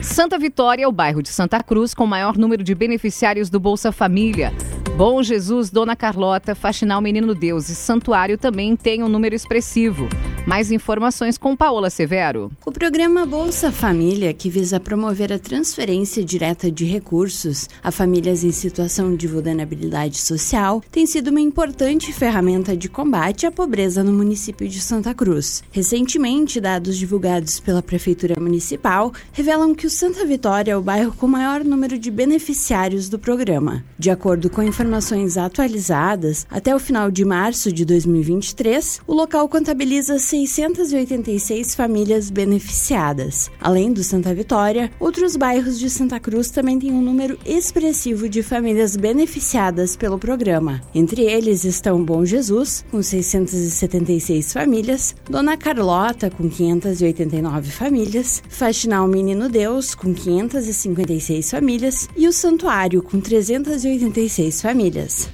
Santa 0.03 0.39
Vitória 0.39 0.85
é 0.85 0.87
o 0.87 0.93
bairro 0.93 1.23
de 1.23 1.31
Santa 1.31 1.63
Cruz 1.63 1.95
com 1.95 2.05
maior 2.05 2.37
número 2.37 2.63
de 2.63 2.75
beneficiários 2.75 3.49
do 3.49 3.59
Bolsa 3.59 3.91
Família. 3.91 4.53
Bom 4.97 5.23
Jesus, 5.23 5.71
Dona 5.71 5.95
Carlota, 5.95 6.55
Faxinal 6.55 7.01
Menino 7.01 7.35
Deus 7.35 7.69
e 7.69 7.75
Santuário 7.75 8.37
também 8.37 8.75
tem 8.75 9.03
um 9.03 9.09
número 9.09 9.35
expressivo. 9.35 10.09
Mais 10.47 10.73
informações 10.73 11.37
com 11.37 11.55
Paola 11.55 11.91
Severo. 11.91 12.51
O 12.65 12.73
programa 12.73 13.27
Bolsa 13.27 13.71
Família, 13.71 14.33
que 14.33 14.49
visa 14.49 14.81
promover 14.81 15.33
a 15.33 15.39
transferência 15.39 16.25
direta 16.25 16.71
de 16.71 16.87
recursos 16.87 17.69
a 17.83 17.91
famílias 17.91 18.43
em 18.43 18.51
situação 18.51 19.15
de 19.15 19.27
vulnerabilidade 19.27 20.17
social, 20.19 20.83
tem 20.91 21.07
sido 21.07 21.29
uma 21.29 21.41
importante 21.41 22.13
ferramenta 22.13 22.77
de 22.77 22.89
combate 22.89 23.47
à 23.47 23.53
pobreza 23.53 24.03
no 24.03 24.13
município 24.13 24.67
de 24.67 24.81
Santa 24.81 25.13
Cruz. 25.13 25.63
Recentemente, 25.71 26.61
dados 26.61 26.97
divulgados 26.97 27.61
pela 27.61 27.83
Prefeitura 27.83 28.41
Municipal 28.41 29.13
revelam 29.33 29.75
que 29.75 29.87
o 29.87 29.91
Santa 29.91 30.25
Vitória 30.25 30.73
é 30.73 30.77
o 30.77 30.83
bairro 30.83 31.13
com 31.13 31.29
maior 31.29 31.63
número 31.63 31.99
de 31.99 32.11
beneficiários 32.11 33.09
do 33.09 33.19
programa. 33.19 33.85
De 33.99 34.11
acordo 34.11 34.49
com 34.49 34.63
informações 34.79 35.37
atualizadas, 35.37 36.47
até 36.49 36.73
o 36.73 36.79
final 36.79 37.11
de 37.11 37.25
março 37.25 37.73
de 37.73 37.85
2023, 37.85 39.01
o 39.09 39.13
local 39.13 39.49
contabiliza 39.49 40.21
686 40.21 41.75
famílias 41.75 42.31
beneficiadas. 42.31 43.51
Além 43.61 43.93
do 43.93 44.05
Santa 44.05 44.33
Vitória, 44.33 44.89
outros 45.01 45.35
bairros 45.35 45.81
de 45.81 45.91
Santa 45.91 46.21
Cruz 46.21 46.53
também 46.53 46.79
têm 46.79 46.93
um 46.93 47.03
número 47.03 47.37
expressivo 47.45 48.29
de 48.29 48.41
famílias 48.41 48.95
beneficiadas 48.95 49.97
pelo 49.97 50.17
programa. 50.17 50.81
Entre 50.95 51.23
eles 51.23 51.65
estão 51.65 52.05
Bom 52.05 52.25
Jesus, 52.25 52.85
com 52.89 53.03
676 53.03 54.53
famílias, 54.53 55.13
Dona 55.29 55.57
Carlota, 55.57 56.31
com 56.31 56.49
589 56.49 57.73
famílias, 57.73 58.41
Faxinal 58.49 59.09
Menino 59.09 59.49
Deus, 59.49 59.97
com 59.97 60.15
556 60.15 61.51
famílias, 61.51 62.09
e 62.17 62.29
o 62.29 62.33
Santuário, 62.33 63.03
com 63.03 63.21
386 63.21 64.63
famílias. 64.63 64.68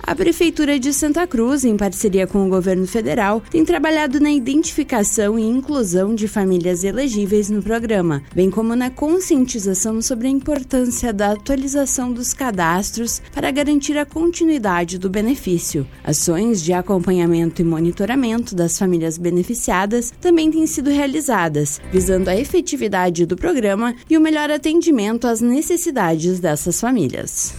A 0.03 0.15
Prefeitura 0.15 0.79
de 0.79 0.93
Santa 0.93 1.27
Cruz, 1.27 1.65
em 1.65 1.77
parceria 1.77 2.27
com 2.27 2.47
o 2.47 2.51
governo 2.51 2.87
federal, 2.87 3.43
tem 3.51 3.65
trabalhado 3.65 4.21
na 4.21 4.31
identificação 4.31 4.75
identificação 4.75 5.39
e 5.39 5.43
inclusão 5.43 6.15
de 6.15 6.27
famílias 6.27 6.85
elegíveis 6.85 7.51
no 7.51 7.63
programa, 7.63 8.23
bem 8.35 8.51
como 8.51 8.75
na 8.75 8.91
conscientização 8.91 10.01
sobre 10.01 10.27
a 10.27 10.31
importância 10.31 11.13
da 11.13 11.33
atualização 11.33 12.13
dos 12.13 12.33
cadastros 12.33 13.21
para 13.33 13.51
garantir 13.51 13.97
a 13.99 14.05
continuidade 14.05 14.99
do 14.99 15.11
benefício. 15.11 15.87
Ações 16.03 16.63
de 16.63 16.73
acompanhamento 16.73 17.63
e 17.63 17.65
monitoramento 17.65 18.55
das 18.55 18.79
famílias 18.79 19.19
beneficiadas 19.19 20.13
também 20.21 20.51
têm 20.51 20.67
sido 20.67 20.91
realizadas, 20.91 21.81
visando 21.93 22.31
a 22.31 22.37
efetividade 22.37 23.27
do 23.27 23.37
programa 23.37 23.95
e 24.09 24.17
o 24.17 24.21
melhor 24.21 24.51
atendimento 24.51 25.27
às 25.27 25.41
necessidades 25.41 26.41
dessas 26.41 26.81
famílias. 26.81 27.55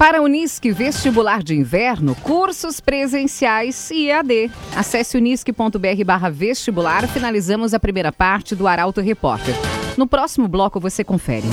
Para 0.00 0.22
Unisque 0.22 0.72
Vestibular 0.72 1.42
de 1.42 1.54
Inverno, 1.54 2.14
cursos 2.22 2.80
presenciais 2.80 3.90
e 3.90 4.06
EAD. 4.06 4.50
Acesse 4.74 5.18
unisque.br 5.18 6.04
barra 6.06 6.30
vestibular. 6.30 7.06
Finalizamos 7.06 7.74
a 7.74 7.78
primeira 7.78 8.10
parte 8.10 8.54
do 8.54 8.66
Arauto 8.66 9.02
Repórter. 9.02 9.54
No 9.98 10.06
próximo 10.06 10.48
bloco 10.48 10.80
você 10.80 11.04
confere. 11.04 11.46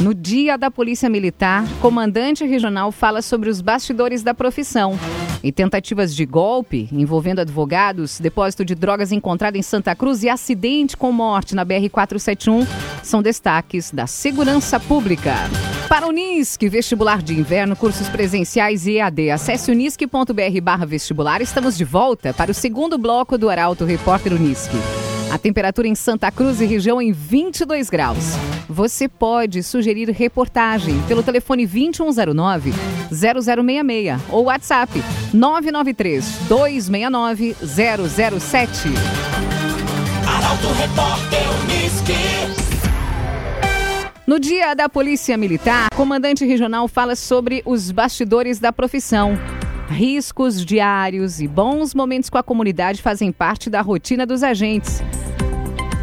No 0.00 0.14
dia 0.14 0.56
da 0.56 0.70
Polícia 0.70 1.10
Militar, 1.10 1.66
comandante 1.82 2.46
regional 2.46 2.90
fala 2.90 3.20
sobre 3.20 3.50
os 3.50 3.60
bastidores 3.60 4.22
da 4.22 4.32
profissão. 4.32 4.98
E 5.44 5.52
tentativas 5.52 6.16
de 6.16 6.24
golpe 6.24 6.88
envolvendo 6.90 7.40
advogados, 7.40 8.18
depósito 8.18 8.64
de 8.64 8.74
drogas 8.74 9.12
encontrado 9.12 9.56
em 9.56 9.62
Santa 9.62 9.94
Cruz 9.94 10.22
e 10.22 10.30
acidente 10.30 10.96
com 10.96 11.12
morte 11.12 11.54
na 11.54 11.62
BR-471 11.66 12.66
são 13.02 13.20
destaques 13.20 13.90
da 13.90 14.06
segurança 14.06 14.80
pública. 14.80 15.34
Para 15.92 16.06
o 16.06 16.08
Unisque, 16.08 16.70
vestibular 16.70 17.20
de 17.20 17.38
inverno, 17.38 17.76
cursos 17.76 18.08
presenciais 18.08 18.86
e 18.86 18.96
EAD. 18.96 19.30
Acesse 19.30 19.70
unisque.br 19.70 20.60
barra 20.62 20.86
vestibular. 20.86 21.42
Estamos 21.42 21.76
de 21.76 21.84
volta 21.84 22.32
para 22.32 22.50
o 22.50 22.54
segundo 22.54 22.96
bloco 22.96 23.36
do 23.36 23.50
Arauto 23.50 23.84
Repórter 23.84 24.32
Unisque. 24.32 24.74
A 25.30 25.36
temperatura 25.36 25.86
em 25.86 25.94
Santa 25.94 26.30
Cruz 26.30 26.62
e 26.62 26.64
região 26.64 27.02
em 27.02 27.12
22 27.12 27.90
graus. 27.90 28.24
Você 28.70 29.06
pode 29.06 29.62
sugerir 29.62 30.08
reportagem 30.08 30.98
pelo 31.02 31.22
telefone 31.22 31.66
2109 31.66 32.72
0066 33.10 34.18
ou 34.30 34.44
WhatsApp 34.44 34.98
993 35.34 36.24
269 36.48 37.54
007. 37.60 38.88
Arauto 40.26 40.68
Repórter 40.72 41.42
Unisque. 41.64 42.61
No 44.24 44.38
dia 44.38 44.72
da 44.74 44.88
Polícia 44.88 45.36
Militar, 45.36 45.88
comandante 45.96 46.44
regional 46.44 46.86
fala 46.86 47.16
sobre 47.16 47.60
os 47.66 47.90
bastidores 47.90 48.60
da 48.60 48.72
profissão. 48.72 49.36
Riscos 49.88 50.64
diários 50.64 51.40
e 51.40 51.48
bons 51.48 51.92
momentos 51.92 52.30
com 52.30 52.38
a 52.38 52.42
comunidade 52.42 53.02
fazem 53.02 53.32
parte 53.32 53.68
da 53.68 53.80
rotina 53.80 54.24
dos 54.24 54.44
agentes. 54.44 55.02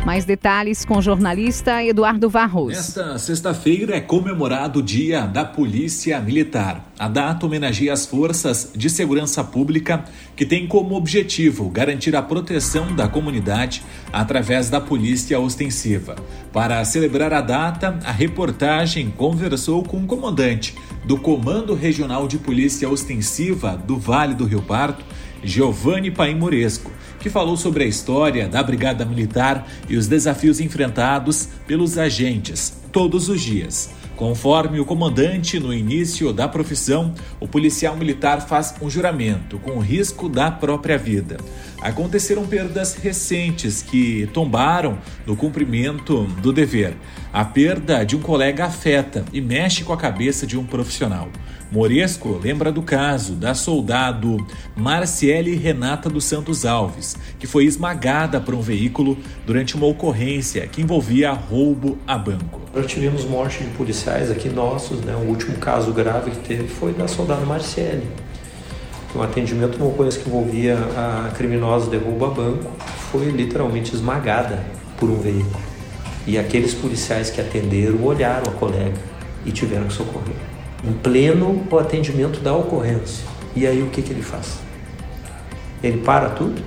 Mais 0.06 0.24
detalhes 0.24 0.86
com 0.86 0.98
o 0.98 1.02
jornalista 1.02 1.84
Eduardo 1.84 2.30
Varros. 2.30 2.74
Nesta 2.74 3.18
sexta-feira 3.18 3.98
é 3.98 4.02
comemorado 4.02 4.80
o 4.80 4.84
Dia 4.84 5.28
da 5.28 5.44
Polícia 5.44 6.20
Militar. 6.22 6.90
A 6.98 7.08
data 7.08 7.46
homenageia 7.46 7.92
as 7.92 8.06
forças 8.06 8.72
de 8.74 8.90
segurança 8.90 9.44
pública 9.44 10.06
que 10.36 10.46
têm 10.46 10.68
como 10.68 10.96
objetivo 10.96 11.70
garantir 11.70 12.16
a 12.16 12.22
proteção 12.22 12.96
da 12.96 13.08
comunidade 13.08 13.84
através 14.12 14.70
da 14.70 14.80
polícia 14.80 15.40
ostensiva. 15.40 16.16
Para 16.54 16.84
celebrar 16.86 17.34
a 17.34 17.42
data, 17.42 18.00
a 18.06 18.12
reportagem 18.12 19.12
conversou 19.12 19.84
com 19.84 19.98
o 19.98 20.08
comandante 20.08 20.76
do 21.06 21.18
Comando 21.18 21.76
Regional 21.76 22.28
de 22.28 22.38
Polícia 22.38 22.90
Ostensiva 22.90 23.76
do 23.76 23.98
Vale 23.98 24.34
do 24.34 24.46
Rio 24.46 24.62
Parto, 24.62 25.04
Giovanni 25.44 26.12
Paim 26.12 26.36
Moresco 26.36 26.92
que 27.20 27.30
falou 27.30 27.58
sobre 27.58 27.84
a 27.84 27.88
história 27.88 28.48
da 28.48 28.64
Brigada 28.64 29.06
Militar 29.06 29.68
e 29.88 29.98
os 29.98 30.08
desafios 30.08 30.60
enfrentados 30.60 31.50
pelos 31.68 31.98
agentes 31.98 32.80
todos 32.92 33.30
os 33.30 33.42
dias. 33.42 33.90
Conforme 34.20 34.82
o 34.82 34.86
comandante, 34.86 35.62
no 35.62 35.74
início 35.74 36.34
da 36.34 36.46
profissão, 36.46 37.14
o 37.40 37.48
policial 37.48 37.96
militar 37.96 38.46
faz 38.46 38.76
um 38.82 38.90
juramento 38.90 39.58
com 39.60 39.78
o 39.78 39.80
risco 39.80 40.28
da 40.28 40.52
própria 40.52 40.98
vida. 40.98 41.38
Aconteceram 41.82 42.46
perdas 42.46 42.96
recentes 42.96 43.82
que 43.82 44.28
tombaram 44.34 44.98
no 45.26 45.38
cumprimento 45.38 46.24
do 46.42 46.52
dever. 46.52 46.98
A 47.32 47.46
perda 47.46 48.04
de 48.04 48.18
um 48.18 48.20
colega 48.20 48.66
afeta 48.66 49.24
e 49.32 49.40
mexe 49.40 49.86
com 49.86 49.94
a 49.94 49.98
cabeça 49.98 50.46
de 50.46 50.58
um 50.58 50.66
profissional. 50.66 51.30
Moresco 51.72 52.40
lembra 52.44 52.72
do 52.72 52.82
caso 52.82 53.34
da 53.34 53.54
soldado 53.54 54.38
Marciele 54.76 55.56
Renata 55.56 56.10
dos 56.10 56.26
Santos 56.26 56.66
Alves, 56.66 57.16
que 57.38 57.46
foi 57.46 57.66
esmagada 57.66 58.42
por 58.42 58.56
um 58.56 58.62
veículo 58.62 59.16
durante 59.46 59.76
uma 59.76 59.86
ocorrência 59.86 60.66
que 60.66 60.82
envolvia 60.82 61.32
roubo 61.32 62.00
a 62.08 62.18
banco. 62.18 62.60
Nós 62.74 62.88
tivemos 62.88 63.24
morte 63.24 63.64
de 63.64 63.70
policiais 63.78 64.32
aqui 64.32 64.50
nossos, 64.50 65.02
né? 65.02 65.16
O 65.16 65.30
último 65.30 65.58
caso 65.58 65.94
grave 65.94 66.32
que 66.32 66.40
teve 66.40 66.68
foi 66.68 66.92
da 66.92 67.08
soldada 67.08 67.46
Marciele. 67.46 68.08
Um 69.16 69.22
atendimento, 69.22 69.78
uma 69.78 69.94
coisa 69.94 70.18
que 70.18 70.28
envolvia 70.28 70.76
a 70.76 71.30
criminosa 71.38 71.88
de 71.92 71.98
roubo 71.98 72.26
a 72.26 72.30
banco, 72.30 72.72
foi 73.12 73.26
literalmente 73.30 73.94
esmagada 73.94 74.66
por 74.98 75.08
um 75.08 75.20
veículo. 75.20 75.62
E 76.26 76.36
aqueles 76.36 76.74
policiais 76.74 77.30
que 77.30 77.40
atenderam 77.40 78.04
olharam 78.04 78.52
a 78.52 78.56
colega 78.56 78.98
e 79.46 79.52
tiveram 79.52 79.86
que 79.86 79.94
socorrer. 79.94 80.49
Em 80.84 80.94
pleno 80.94 81.66
o 81.70 81.78
atendimento 81.78 82.40
da 82.40 82.56
ocorrência. 82.56 83.26
E 83.56 83.66
aí 83.66 83.82
o 83.82 83.90
que, 83.90 84.02
que 84.02 84.12
ele 84.12 84.22
faz? 84.22 84.60
Ele 85.84 85.98
para 86.02 86.30
tudo? 86.30 86.62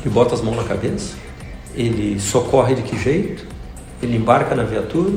Ele 0.00 0.10
bota 0.10 0.34
as 0.34 0.40
mãos 0.40 0.56
na 0.56 0.64
cabeça? 0.64 1.14
Ele 1.74 2.18
socorre 2.18 2.74
de 2.74 2.82
que 2.82 2.98
jeito? 2.98 3.46
Ele 4.02 4.16
embarca 4.16 4.54
na 4.54 4.64
viatura? 4.64 5.12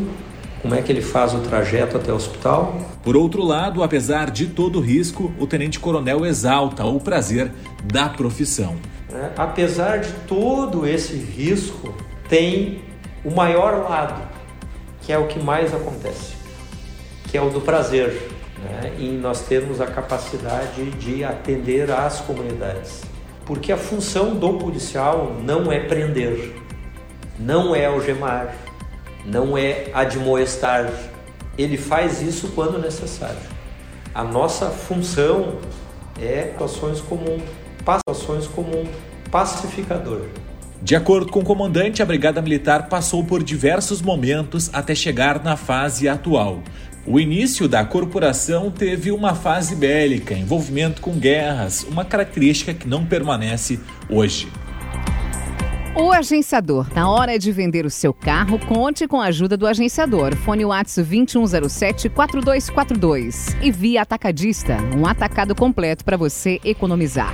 Como 0.62 0.74
é 0.75 0.82
que 0.82 0.92
ele 0.92 1.02
faz 1.02 1.34
o 1.34 1.40
trajeto 1.40 1.98
até 1.98 2.12
o 2.12 2.16
hospital? 2.16 2.78
Por 3.04 3.18
outro 3.18 3.44
lado, 3.44 3.84
apesar 3.84 4.32
de 4.32 4.48
todo 4.48 4.80
o 4.80 4.82
risco, 4.82 5.34
o 5.38 5.46
tenente-coronel 5.46 6.25
exalta 6.25 6.86
o 6.86 7.02
prazer 7.02 7.52
da 7.84 8.08
profissão. 8.08 8.78
É, 9.13 9.32
apesar 9.36 9.98
de 9.98 10.12
todo 10.25 10.88
esse 10.88 11.16
risco, 11.16 11.94
tem 12.30 12.82
o 13.25 13.32
maior 13.32 13.90
lado, 13.90 14.22
que 15.02 15.12
é 15.12 15.18
o 15.18 15.28
que 15.28 15.38
mais 15.38 15.74
acontece, 15.74 16.34
que 17.34 17.38
é 17.40 17.42
o 17.42 17.50
do 17.50 17.62
prazer, 17.62 18.30
né? 18.63 18.94
em 19.00 19.18
nós 19.18 19.42
termos 19.42 19.82
a 19.82 19.88
capacidade 19.88 20.92
de 20.92 21.24
atender 21.24 21.90
às 21.90 22.20
comunidades. 22.22 23.02
Porque 23.44 23.72
a 23.72 23.78
função 23.78 24.36
do 24.36 24.54
policial 24.54 25.36
não 25.44 25.72
é 25.72 25.80
prender, 25.80 26.54
não 27.40 27.75
é 27.75 27.88
algemar, 27.88 28.54
não 29.25 29.58
é 29.58 29.88
admoestar. 29.96 30.94
Ele 31.58 31.75
faz 31.75 32.22
isso 32.22 32.50
quando 32.50 32.78
necessário. 32.78 33.42
A 34.13 34.24
nossa 34.24 34.68
função 34.70 35.58
é 36.22 36.54
ações 36.63 37.02
comum, 37.02 37.42
ações 38.08 38.46
comum, 38.46 38.86
pacificador. 39.32 40.22
De 40.84 40.96
acordo 40.96 41.32
com 41.32 41.40
o 41.40 41.44
comandante, 41.44 42.04
a 42.04 42.06
Brigada 42.06 42.44
Militar 42.44 42.90
passou 42.90 43.24
por 43.24 43.42
diversos 43.42 44.04
momentos 44.04 44.70
até 44.72 44.94
chegar 44.94 45.44
na 45.44 45.58
fase 45.58 46.08
atual. 46.08 46.62
O 47.05 47.19
início 47.19 47.67
da 47.67 47.83
corporação 47.83 48.72
teve 48.72 49.12
uma 49.12 49.36
fase 49.36 49.75
bélica, 49.75 50.33
envolvimento 50.33 51.01
com 51.01 51.12
guerras, 51.12 51.83
uma 51.83 52.05
característica 52.05 52.74
que 52.74 52.88
não 52.88 53.05
permanece 53.05 53.77
hoje. 54.10 54.48
O 55.95 56.12
agenciador. 56.12 56.88
Na 56.95 57.07
hora 57.10 57.38
de 57.38 57.51
vender 57.51 57.86
o 57.86 57.89
seu 57.89 58.13
carro, 58.13 58.57
conte 58.57 59.05
com 59.05 59.19
a 59.19 59.25
ajuda 59.25 59.57
do 59.57 59.67
agenciador. 59.67 60.33
Fone 60.38 60.63
WhatsApp 60.65 61.10
2107-4242. 61.10 63.57
E 63.62 63.69
via 63.69 64.01
atacadista, 64.01 64.77
um 64.98 65.05
atacado 65.05 65.53
completo 65.53 66.05
para 66.05 66.17
você 66.17 66.60
economizar. 66.63 67.31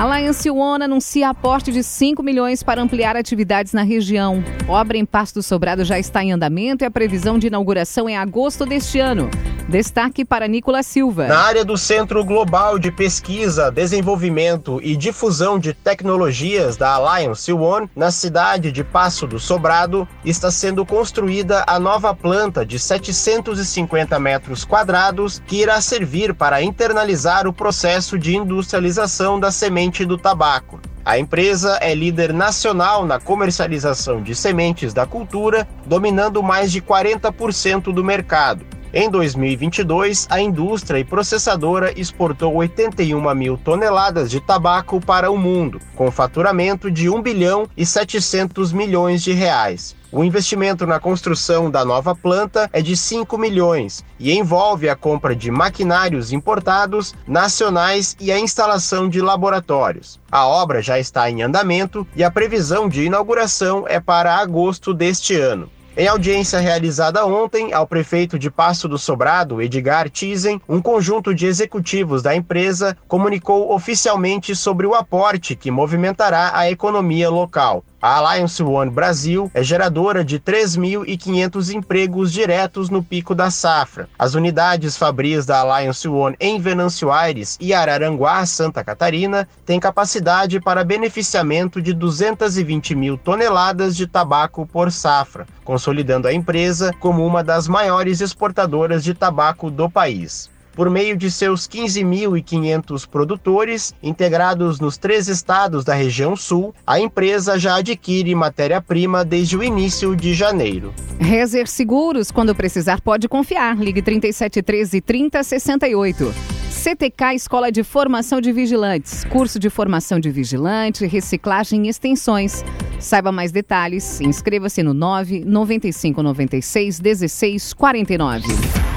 Alliance 0.00 0.48
One 0.48 0.82
anuncia 0.82 1.28
aporte 1.28 1.70
de 1.70 1.82
5 1.82 2.22
milhões 2.22 2.62
para 2.62 2.80
ampliar 2.80 3.16
atividades 3.16 3.74
na 3.74 3.82
região. 3.82 4.42
Obra 4.66 4.96
em 4.96 5.04
Pasto 5.04 5.34
do 5.34 5.42
Sobrado 5.42 5.84
já 5.84 5.98
está 5.98 6.24
em 6.24 6.32
andamento 6.32 6.82
e 6.82 6.86
a 6.86 6.90
previsão 6.90 7.38
de 7.38 7.48
inauguração 7.48 8.08
é 8.08 8.16
agosto 8.16 8.64
deste 8.64 8.98
ano. 8.98 9.28
Destaque 9.68 10.24
para 10.24 10.48
Nicolas 10.48 10.86
Silva. 10.86 11.28
Na 11.28 11.40
área 11.40 11.64
do 11.64 11.76
Centro 11.76 12.24
Global 12.24 12.78
de 12.78 12.90
Pesquisa, 12.90 13.70
Desenvolvimento 13.70 14.80
e 14.82 14.96
Difusão 14.96 15.58
de 15.58 15.74
Tecnologias 15.74 16.78
da 16.78 16.94
Alliance 16.94 17.52
One, 17.52 17.88
na 17.94 18.10
cidade 18.10 18.72
de 18.72 18.82
Passo 18.82 19.26
do 19.26 19.38
Sobrado, 19.38 20.08
está 20.24 20.50
sendo 20.50 20.84
construída 20.86 21.62
a 21.66 21.78
nova 21.78 22.14
planta 22.14 22.64
de 22.64 22.78
750 22.78 24.18
metros 24.18 24.64
quadrados 24.64 25.42
que 25.46 25.60
irá 25.60 25.78
servir 25.80 26.34
para 26.34 26.62
internalizar 26.62 27.46
o 27.46 27.52
processo 27.52 28.18
de 28.18 28.34
industrialização 28.34 29.38
da 29.38 29.52
semente 29.52 29.89
do 29.98 30.16
tabaco. 30.16 30.80
A 31.04 31.18
empresa 31.18 31.78
é 31.80 31.94
líder 31.94 32.32
nacional 32.32 33.04
na 33.04 33.18
comercialização 33.18 34.22
de 34.22 34.34
sementes 34.34 34.94
da 34.94 35.06
cultura, 35.06 35.66
dominando 35.86 36.42
mais 36.42 36.70
de 36.70 36.80
40% 36.80 37.92
do 37.92 38.04
mercado. 38.04 38.64
Em 38.92 39.08
2022, 39.08 40.26
a 40.28 40.40
indústria 40.40 40.98
e 40.98 41.04
processadora 41.04 41.92
exportou 41.98 42.54
81 42.54 43.34
mil 43.34 43.56
toneladas 43.56 44.28
de 44.28 44.40
tabaco 44.40 45.00
para 45.00 45.30
o 45.30 45.38
mundo, 45.38 45.80
com 45.94 46.10
faturamento 46.10 46.90
de 46.90 47.08
1 47.08 47.22
bilhão 47.22 47.68
e 47.76 47.86
700 47.86 48.72
milhões 48.72 49.22
de 49.22 49.32
reais. 49.32 49.94
O 50.12 50.24
investimento 50.24 50.88
na 50.88 50.98
construção 50.98 51.70
da 51.70 51.84
nova 51.84 52.16
planta 52.16 52.68
é 52.72 52.82
de 52.82 52.96
5 52.96 53.38
milhões 53.38 54.04
e 54.18 54.32
envolve 54.32 54.88
a 54.88 54.96
compra 54.96 55.36
de 55.36 55.52
maquinários 55.52 56.32
importados, 56.32 57.14
nacionais 57.28 58.16
e 58.18 58.32
a 58.32 58.38
instalação 58.38 59.08
de 59.08 59.20
laboratórios. 59.20 60.18
A 60.28 60.48
obra 60.48 60.82
já 60.82 60.98
está 60.98 61.30
em 61.30 61.42
andamento 61.42 62.04
e 62.16 62.24
a 62.24 62.30
previsão 62.30 62.88
de 62.88 63.04
inauguração 63.04 63.84
é 63.86 64.00
para 64.00 64.34
agosto 64.34 64.92
deste 64.92 65.36
ano. 65.36 65.70
Em 65.96 66.08
audiência 66.08 66.58
realizada 66.58 67.24
ontem 67.24 67.72
ao 67.72 67.86
prefeito 67.86 68.36
de 68.36 68.50
Passo 68.50 68.88
do 68.88 68.98
Sobrado, 68.98 69.62
Edgar 69.62 70.10
Tizen, 70.10 70.60
um 70.68 70.80
conjunto 70.80 71.32
de 71.32 71.46
executivos 71.46 72.20
da 72.20 72.34
empresa 72.34 72.96
comunicou 73.06 73.72
oficialmente 73.72 74.56
sobre 74.56 74.86
o 74.86 74.94
aporte 74.94 75.54
que 75.54 75.70
movimentará 75.70 76.50
a 76.54 76.68
economia 76.68 77.30
local. 77.30 77.84
A 78.02 78.16
Alliance 78.16 78.62
One 78.62 78.90
Brasil 78.90 79.50
é 79.52 79.62
geradora 79.62 80.24
de 80.24 80.40
3.500 80.40 81.74
empregos 81.74 82.32
diretos 82.32 82.88
no 82.88 83.02
pico 83.02 83.34
da 83.34 83.50
safra. 83.50 84.08
As 84.18 84.34
unidades 84.34 84.96
fabris 84.96 85.44
da 85.44 85.58
Alliance 85.58 86.08
One 86.08 86.34
em 86.40 86.58
Venâncio 86.58 87.12
Aires 87.12 87.58
e 87.60 87.74
Araranguá, 87.74 88.46
Santa 88.46 88.82
Catarina, 88.82 89.46
têm 89.66 89.78
capacidade 89.78 90.58
para 90.60 90.82
beneficiamento 90.82 91.82
de 91.82 91.92
220 91.92 92.94
mil 92.94 93.18
toneladas 93.18 93.94
de 93.94 94.06
tabaco 94.06 94.66
por 94.66 94.90
safra, 94.90 95.46
consolidando 95.62 96.26
a 96.26 96.32
empresa 96.32 96.94
como 97.00 97.26
uma 97.26 97.44
das 97.44 97.68
maiores 97.68 98.22
exportadoras 98.22 99.04
de 99.04 99.12
tabaco 99.12 99.70
do 99.70 99.90
país 99.90 100.48
por 100.74 100.90
meio 100.90 101.16
de 101.16 101.30
seus 101.30 101.66
15.500 101.68 103.08
produtores, 103.08 103.94
integrados 104.02 104.80
nos 104.80 104.96
três 104.96 105.28
estados 105.28 105.84
da 105.84 105.94
região 105.94 106.36
sul, 106.36 106.74
a 106.86 106.98
empresa 107.00 107.58
já 107.58 107.76
adquire 107.76 108.34
matéria-prima 108.34 109.24
desde 109.24 109.56
o 109.56 109.62
início 109.62 110.14
de 110.16 110.34
janeiro. 110.34 110.94
Rezer 111.18 111.66
Seguros, 111.66 112.30
quando 112.30 112.54
precisar, 112.54 113.00
pode 113.00 113.28
confiar. 113.28 113.76
Ligue 113.76 114.02
3713 114.02 115.00
3068. 115.00 116.34
CTK 116.70 117.34
Escola 117.34 117.70
de 117.70 117.82
Formação 117.82 118.40
de 118.40 118.52
Vigilantes. 118.52 119.24
Curso 119.24 119.58
de 119.58 119.68
formação 119.68 120.18
de 120.18 120.30
vigilante, 120.30 121.04
reciclagem 121.04 121.86
e 121.86 121.88
extensões. 121.90 122.64
Saiba 122.98 123.30
mais 123.30 123.52
detalhes. 123.52 124.20
Inscreva-se 124.20 124.82
no 124.82 124.94
9 124.94 125.44
95 125.44 126.22
96 126.22 126.98
16 126.98 127.74
49. 127.74 128.89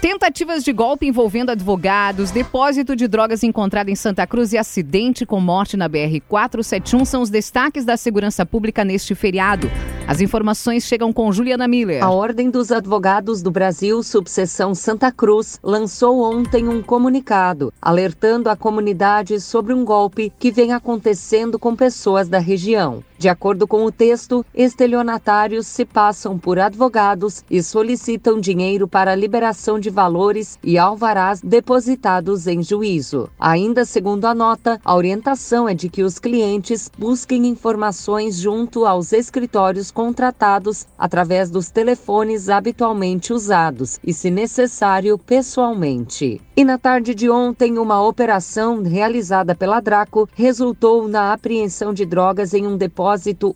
Tentativas 0.00 0.62
de 0.62 0.72
golpe 0.72 1.06
envolvendo 1.06 1.50
advogados, 1.50 2.30
depósito 2.30 2.94
de 2.94 3.08
drogas 3.08 3.42
encontrado 3.42 3.88
em 3.88 3.94
Santa 3.94 4.26
Cruz 4.26 4.52
e 4.52 4.58
acidente 4.58 5.26
com 5.26 5.40
morte 5.40 5.76
na 5.76 5.88
BR-471 5.88 7.04
são 7.04 7.22
os 7.22 7.30
destaques 7.30 7.84
da 7.84 7.96
segurança 7.96 8.44
pública 8.44 8.84
neste 8.84 9.14
feriado. 9.14 9.70
As 10.06 10.20
informações 10.20 10.84
chegam 10.84 11.12
com 11.12 11.32
Juliana 11.32 11.66
Miller. 11.66 12.04
A 12.04 12.10
Ordem 12.10 12.48
dos 12.48 12.70
Advogados 12.70 13.42
do 13.42 13.50
Brasil, 13.50 14.02
subseção 14.02 14.74
Santa 14.74 15.10
Cruz, 15.10 15.58
lançou 15.62 16.22
ontem 16.22 16.68
um 16.68 16.80
comunicado 16.80 17.72
alertando 17.82 18.48
a 18.48 18.56
comunidade 18.56 19.40
sobre 19.40 19.74
um 19.74 19.84
golpe 19.84 20.32
que 20.38 20.52
vem 20.52 20.72
acontecendo 20.72 21.58
com 21.58 21.74
pessoas 21.74 22.28
da 22.28 22.38
região. 22.38 23.02
De 23.18 23.30
acordo 23.30 23.66
com 23.66 23.86
o 23.86 23.90
texto, 23.90 24.44
estelionatários 24.54 25.66
se 25.66 25.86
passam 25.86 26.38
por 26.38 26.58
advogados 26.58 27.42
e 27.50 27.62
solicitam 27.62 28.38
dinheiro 28.38 28.86
para 28.86 29.14
liberação 29.14 29.80
de 29.80 29.88
valores 29.88 30.58
e 30.62 30.76
alvarás 30.76 31.40
depositados 31.40 32.46
em 32.46 32.62
juízo. 32.62 33.30
Ainda 33.40 33.86
segundo 33.86 34.26
a 34.26 34.34
nota, 34.34 34.78
a 34.84 34.94
orientação 34.94 35.66
é 35.66 35.72
de 35.72 35.88
que 35.88 36.02
os 36.02 36.18
clientes 36.18 36.90
busquem 36.98 37.46
informações 37.46 38.36
junto 38.36 38.84
aos 38.84 39.12
escritórios 39.14 39.90
contratados 39.90 40.86
através 40.98 41.50
dos 41.50 41.70
telefones 41.70 42.50
habitualmente 42.50 43.32
usados 43.32 43.98
e, 44.04 44.12
se 44.12 44.30
necessário, 44.30 45.16
pessoalmente. 45.16 46.40
E 46.54 46.64
na 46.64 46.76
tarde 46.76 47.14
de 47.14 47.30
ontem, 47.30 47.78
uma 47.78 48.02
operação 48.02 48.82
realizada 48.82 49.54
pela 49.54 49.80
Draco 49.80 50.28
resultou 50.34 51.08
na 51.08 51.32
apreensão 51.32 51.94
de 51.94 52.04
drogas 52.04 52.52
em 52.52 52.66
um 52.66 52.76
depósito 52.76 53.05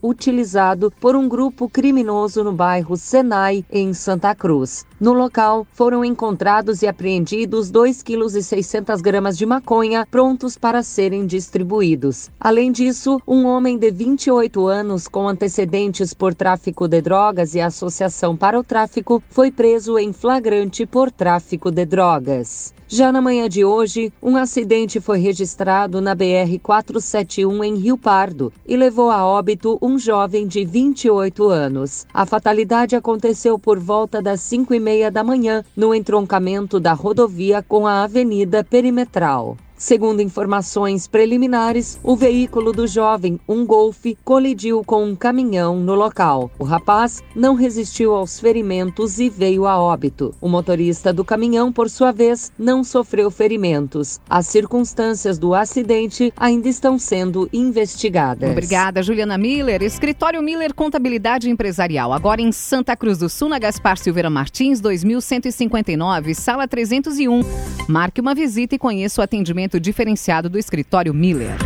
utilizado 0.03 0.93
por 1.01 1.17
um 1.17 1.29
grupo 1.29 1.69
criminoso 1.69 2.45
no 2.45 2.53
bairro 2.53 2.97
Senai, 2.97 3.65
em 3.71 3.93
Santa 3.93 4.35
Cruz. 4.35 4.87
No 5.01 5.13
local, 5.13 5.67
foram 5.73 6.05
encontrados 6.05 6.83
e 6.83 6.87
apreendidos 6.87 7.73
2,6 7.73 9.01
kg 9.01 9.37
de 9.37 9.47
maconha 9.47 10.07
prontos 10.11 10.59
para 10.59 10.83
serem 10.83 11.27
distribuídos. 11.27 12.31
Além 12.39 12.71
disso, 12.71 13.21
um 13.27 13.47
homem 13.47 13.79
de 13.79 13.91
28 13.91 14.67
anos 14.67 15.09
com 15.09 15.27
antecedentes 15.27 16.15
por 16.15 16.35
tráfico 16.35 16.87
de 16.87 17.01
drogas 17.01 17.55
e 17.55 17.61
associação 17.61 18.37
para 18.37 18.59
o 18.59 18.65
tráfico 18.65 19.23
foi 19.31 19.51
preso 19.51 19.99
em 19.99 20.13
flagrante 20.13 20.87
por 20.87 21.11
tráfico 21.11 21.71
de 21.71 21.85
drogas. 21.85 22.73
Já 22.93 23.13
na 23.13 23.23
manhã 23.23 23.49
de 23.49 23.65
hoje, 23.65 24.13
um 24.21 24.37
acidente 24.37 25.01
foi 25.01 25.21
registrado 25.21 26.01
na 26.01 26.17
BR-471 26.17 27.65
em 27.65 27.77
Rio 27.77 27.97
Pardo 27.97 28.53
e 28.67 28.77
levou 28.77 29.13
a 29.13 29.25
óbito 29.25 29.79
um 29.81 29.97
jovem 29.97 30.45
de 30.45 30.65
28 30.65 31.49
anos. 31.49 32.05
A 32.13 32.27
fatalidade 32.27 32.97
aconteceu 32.97 33.57
por 33.61 33.79
volta 33.79 34.21
das 34.21 34.41
5 34.41 34.75
e 34.75 34.81
meia 34.81 35.09
da 35.09 35.23
manhã, 35.23 35.65
no 35.77 35.95
entroncamento 35.95 36.81
da 36.81 36.93
rodovia 36.93 37.63
com 37.63 37.87
a 37.87 38.03
Avenida 38.03 38.65
Perimetral. 38.65 39.57
Segundo 39.81 40.21
informações 40.21 41.09
preliminares, 41.09 41.99
o 42.03 42.15
veículo 42.15 42.71
do 42.71 42.87
jovem, 42.87 43.41
um 43.49 43.65
Golf, 43.65 44.05
colidiu 44.23 44.85
com 44.85 45.03
um 45.03 45.17
caminhão 45.17 45.81
no 45.81 45.95
local. 45.95 46.51
O 46.59 46.65
rapaz 46.65 47.23
não 47.35 47.55
resistiu 47.55 48.15
aos 48.15 48.39
ferimentos 48.39 49.19
e 49.19 49.31
veio 49.31 49.67
a 49.67 49.81
óbito. 49.81 50.35
O 50.39 50.51
motorista 50.51 51.15
do 51.15 51.25
caminhão, 51.25 51.73
por 51.73 51.89
sua 51.89 52.13
vez, 52.13 52.53
não 52.59 52.85
sofreu 52.85 53.31
ferimentos. 53.31 54.21
As 54.29 54.49
circunstâncias 54.49 55.39
do 55.39 55.55
acidente 55.55 56.31
ainda 56.37 56.69
estão 56.69 56.99
sendo 56.99 57.49
investigadas. 57.51 58.51
Obrigada, 58.51 59.03
Juliana 59.03 59.39
Miller. 59.39 59.83
Escritório 59.83 60.43
Miller 60.43 60.75
Contabilidade 60.75 61.49
Empresarial, 61.49 62.13
agora 62.13 62.43
em 62.43 62.53
Santa 62.53 62.95
Cruz 62.95 63.17
do 63.17 63.31
Sul, 63.31 63.49
na 63.49 63.59
Gaspar 63.59 63.97
Silveira 63.97 64.29
Martins, 64.29 64.79
2159, 64.79 66.35
sala 66.35 66.69
301. 66.69 67.41
Marque 67.89 68.21
uma 68.21 68.35
visita 68.35 68.75
e 68.75 68.79
conheça 68.79 69.23
o 69.23 69.25
atendimento 69.25 69.70
atendimento 69.71 69.79
diferenciado 69.79 70.49
do 70.49 70.59
escritório 70.59 71.15
Miller. 71.15 71.57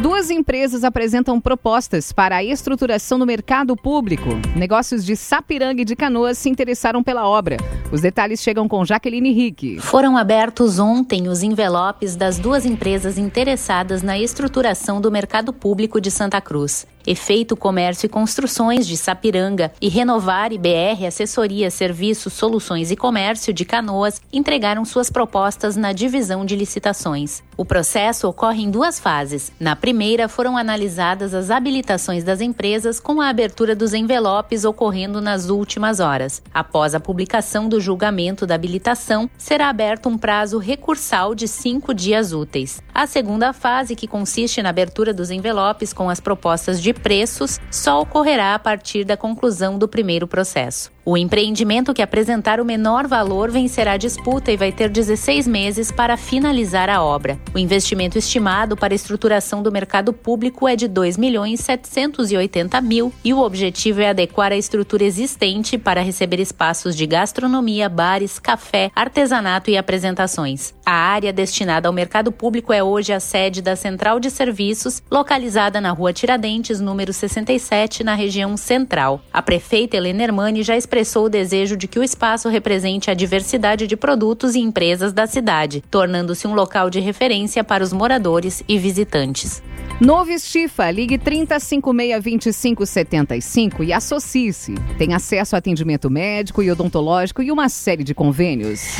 Duas 0.00 0.30
empresas 0.30 0.84
apresentam 0.84 1.40
propostas 1.40 2.12
para 2.12 2.36
a 2.36 2.44
estruturação 2.44 3.18
do 3.18 3.26
mercado 3.26 3.76
público. 3.76 4.28
Negócios 4.54 5.04
de 5.04 5.16
Sapiranga 5.16 5.82
e 5.82 5.84
de 5.84 5.96
Canoas 5.96 6.38
se 6.38 6.48
interessaram 6.48 7.02
pela 7.02 7.26
obra. 7.28 7.56
Os 7.90 8.00
detalhes 8.00 8.40
chegam 8.40 8.68
com 8.68 8.84
Jaqueline 8.84 9.32
Rick. 9.32 9.80
Foram 9.80 10.16
abertos 10.16 10.78
ontem 10.78 11.26
os 11.26 11.42
envelopes 11.42 12.14
das 12.14 12.38
duas 12.38 12.64
empresas 12.64 13.18
interessadas 13.18 14.00
na 14.00 14.16
estruturação 14.16 15.00
do 15.00 15.10
mercado 15.10 15.52
público 15.52 16.00
de 16.00 16.12
Santa 16.12 16.40
Cruz. 16.40 16.86
Efeito 17.10 17.56
Comércio 17.56 18.04
e 18.04 18.08
Construções 18.10 18.86
de 18.86 18.94
Sapiranga 18.94 19.72
e 19.80 19.88
Renovar 19.88 20.52
e 20.52 20.58
BR 20.58 21.06
Assessoria, 21.06 21.70
Serviços, 21.70 22.34
Soluções 22.34 22.90
e 22.90 22.96
Comércio 22.96 23.50
de 23.50 23.64
Canoas 23.64 24.20
entregaram 24.30 24.84
suas 24.84 25.08
propostas 25.08 25.74
na 25.74 25.94
divisão 25.94 26.44
de 26.44 26.54
licitações. 26.54 27.42
O 27.56 27.64
processo 27.64 28.28
ocorre 28.28 28.62
em 28.62 28.70
duas 28.70 29.00
fases. 29.00 29.50
Na 29.58 29.74
primeira, 29.74 30.28
foram 30.28 30.54
analisadas 30.54 31.32
as 31.32 31.50
habilitações 31.50 32.22
das 32.22 32.42
empresas 32.42 33.00
com 33.00 33.22
a 33.22 33.30
abertura 33.30 33.74
dos 33.74 33.94
envelopes 33.94 34.66
ocorrendo 34.66 35.22
nas 35.22 35.48
últimas 35.48 36.00
horas. 36.00 36.42
Após 36.52 36.94
a 36.94 37.00
publicação 37.00 37.70
do 37.70 37.80
julgamento 37.80 38.46
da 38.46 38.54
habilitação, 38.54 39.30
será 39.38 39.70
aberto 39.70 40.10
um 40.10 40.18
prazo 40.18 40.58
recursal 40.58 41.34
de 41.34 41.48
cinco 41.48 41.94
dias 41.94 42.34
úteis. 42.34 42.82
A 42.94 43.06
segunda 43.06 43.54
fase, 43.54 43.96
que 43.96 44.06
consiste 44.06 44.62
na 44.62 44.68
abertura 44.68 45.14
dos 45.14 45.30
envelopes 45.30 45.92
com 45.92 46.10
as 46.10 46.20
propostas 46.20 46.82
de 46.82 46.97
preços 46.98 47.58
só 47.70 48.00
ocorrerá 48.02 48.54
a 48.54 48.58
partir 48.58 49.04
da 49.04 49.16
conclusão 49.16 49.78
do 49.78 49.88
primeiro 49.88 50.26
processo. 50.26 50.90
O 51.08 51.16
empreendimento 51.16 51.94
que 51.94 52.02
apresentar 52.02 52.60
o 52.60 52.66
menor 52.66 53.06
valor 53.06 53.50
vencerá 53.50 53.92
a 53.92 53.96
disputa 53.96 54.52
e 54.52 54.58
vai 54.58 54.70
ter 54.70 54.90
16 54.90 55.48
meses 55.48 55.90
para 55.90 56.18
finalizar 56.18 56.90
a 56.90 57.02
obra. 57.02 57.40
O 57.54 57.58
investimento 57.58 58.18
estimado 58.18 58.76
para 58.76 58.92
a 58.92 58.94
estruturação 58.94 59.62
do 59.62 59.72
mercado 59.72 60.12
público 60.12 60.68
é 60.68 60.76
de 60.76 60.86
2 60.86 61.16
milhões 61.16 61.60
780 61.60 62.78
mil 62.82 63.10
e 63.24 63.32
o 63.32 63.40
objetivo 63.40 64.02
é 64.02 64.10
adequar 64.10 64.52
a 64.52 64.56
estrutura 64.58 65.02
existente 65.02 65.78
para 65.78 66.02
receber 66.02 66.40
espaços 66.40 66.94
de 66.94 67.06
gastronomia, 67.06 67.88
bares, 67.88 68.38
café, 68.38 68.90
artesanato 68.94 69.70
e 69.70 69.78
apresentações. 69.78 70.74
A 70.84 70.92
área 70.92 71.32
destinada 71.32 71.88
ao 71.88 71.94
mercado 71.94 72.30
público 72.30 72.70
é 72.70 72.82
hoje 72.82 73.14
a 73.14 73.20
sede 73.20 73.62
da 73.62 73.76
Central 73.76 74.20
de 74.20 74.30
Serviços, 74.30 75.02
localizada 75.10 75.80
na 75.80 75.90
Rua 75.90 76.12
Tiradentes, 76.12 76.80
número 76.80 77.14
67, 77.14 78.04
na 78.04 78.14
região 78.14 78.58
central. 78.58 79.22
A 79.32 79.40
prefeita 79.40 79.96
Helena 79.96 80.24
Hermani 80.24 80.62
já 80.62 80.76
expressou 80.76 80.97
expressou 80.98 81.26
o 81.26 81.28
desejo 81.28 81.76
de 81.76 81.86
que 81.86 82.00
o 82.00 82.02
espaço 82.02 82.48
represente 82.48 83.08
a 83.08 83.14
diversidade 83.14 83.86
de 83.86 83.96
produtos 83.96 84.56
e 84.56 84.58
empresas 84.58 85.12
da 85.12 85.28
cidade, 85.28 85.80
tornando-se 85.88 86.48
um 86.48 86.54
local 86.54 86.90
de 86.90 86.98
referência 86.98 87.62
para 87.62 87.84
os 87.84 87.92
moradores 87.92 88.64
e 88.66 88.76
visitantes. 88.78 89.62
Novo 90.00 90.32
Estifa, 90.32 90.90
ligue 90.90 91.16
3056-2575 91.18 93.86
e 93.86 93.92
associe-se. 93.92 94.74
Tem 94.96 95.14
acesso 95.14 95.54
a 95.54 95.60
atendimento 95.60 96.10
médico 96.10 96.64
e 96.64 96.70
odontológico 96.70 97.42
e 97.42 97.52
uma 97.52 97.68
série 97.68 98.02
de 98.02 98.12
convênios. 98.12 98.96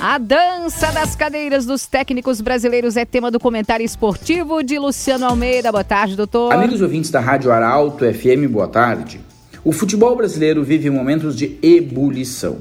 A 0.00 0.16
dança 0.16 0.90
das 0.90 1.14
cadeiras 1.14 1.66
dos 1.66 1.86
técnicos 1.86 2.40
brasileiros 2.40 2.96
é 2.96 3.04
tema 3.04 3.30
do 3.30 3.38
comentário 3.38 3.84
esportivo 3.84 4.62
de 4.62 4.78
Luciano 4.78 5.26
Almeida. 5.26 5.70
Boa 5.70 5.84
tarde, 5.84 6.16
doutor. 6.16 6.50
Amigos 6.50 6.80
ouvintes 6.80 7.10
da 7.10 7.20
Rádio 7.20 7.52
Arauto 7.52 8.10
FM, 8.10 8.50
boa 8.50 8.68
tarde. 8.68 9.25
O 9.66 9.72
futebol 9.72 10.14
brasileiro 10.14 10.62
vive 10.62 10.88
momentos 10.88 11.34
de 11.34 11.58
ebulição. 11.60 12.58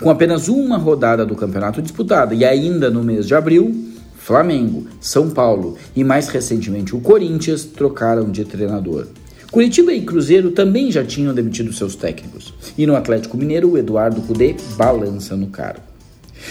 Com 0.00 0.08
apenas 0.08 0.46
uma 0.46 0.76
rodada 0.76 1.26
do 1.26 1.34
campeonato 1.34 1.82
disputada 1.82 2.32
e 2.32 2.44
ainda 2.44 2.88
no 2.88 3.02
mês 3.02 3.26
de 3.26 3.34
abril, 3.34 3.74
Flamengo, 4.16 4.86
São 5.00 5.30
Paulo 5.30 5.76
e 5.96 6.04
mais 6.04 6.28
recentemente 6.28 6.94
o 6.94 7.00
Corinthians 7.00 7.64
trocaram 7.64 8.30
de 8.30 8.44
treinador. 8.44 9.08
Curitiba 9.50 9.92
e 9.92 10.02
Cruzeiro 10.02 10.52
também 10.52 10.92
já 10.92 11.04
tinham 11.04 11.34
demitido 11.34 11.72
seus 11.72 11.96
técnicos. 11.96 12.54
E 12.78 12.86
no 12.86 12.94
Atlético 12.94 13.36
Mineiro, 13.36 13.72
o 13.72 13.76
Eduardo 13.76 14.22
Cudê 14.22 14.54
balança 14.76 15.34
no 15.34 15.48
cargo. 15.48 15.93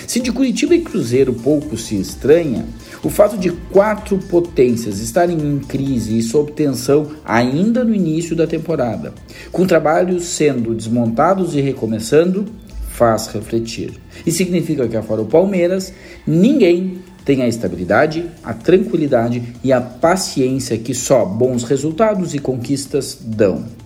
Se 0.07 0.19
de 0.19 0.31
Curitiba 0.31 0.75
e 0.75 0.81
Cruzeiro 0.81 1.33
pouco 1.33 1.77
se 1.77 1.99
estranha, 1.99 2.65
o 3.03 3.09
fato 3.09 3.37
de 3.37 3.51
quatro 3.71 4.17
potências 4.17 4.99
estarem 4.99 5.37
em 5.37 5.59
crise 5.59 6.17
e 6.17 6.21
sob 6.21 6.51
tensão 6.51 7.11
ainda 7.25 7.83
no 7.83 7.93
início 7.93 8.35
da 8.35 8.47
temporada, 8.47 9.13
com 9.51 9.65
trabalhos 9.65 10.23
sendo 10.25 10.73
desmontados 10.73 11.55
e 11.55 11.61
recomeçando, 11.61 12.45
faz 12.89 13.27
refletir. 13.27 13.93
E 14.25 14.31
significa 14.31 14.87
que, 14.87 14.95
afora 14.95 15.21
o 15.21 15.25
Palmeiras, 15.25 15.91
ninguém 16.25 16.99
tem 17.25 17.41
a 17.41 17.47
estabilidade, 17.47 18.25
a 18.43 18.53
tranquilidade 18.53 19.41
e 19.63 19.71
a 19.71 19.81
paciência 19.81 20.77
que 20.77 20.93
só 20.93 21.25
bons 21.25 21.63
resultados 21.63 22.33
e 22.33 22.39
conquistas 22.39 23.17
dão. 23.21 23.82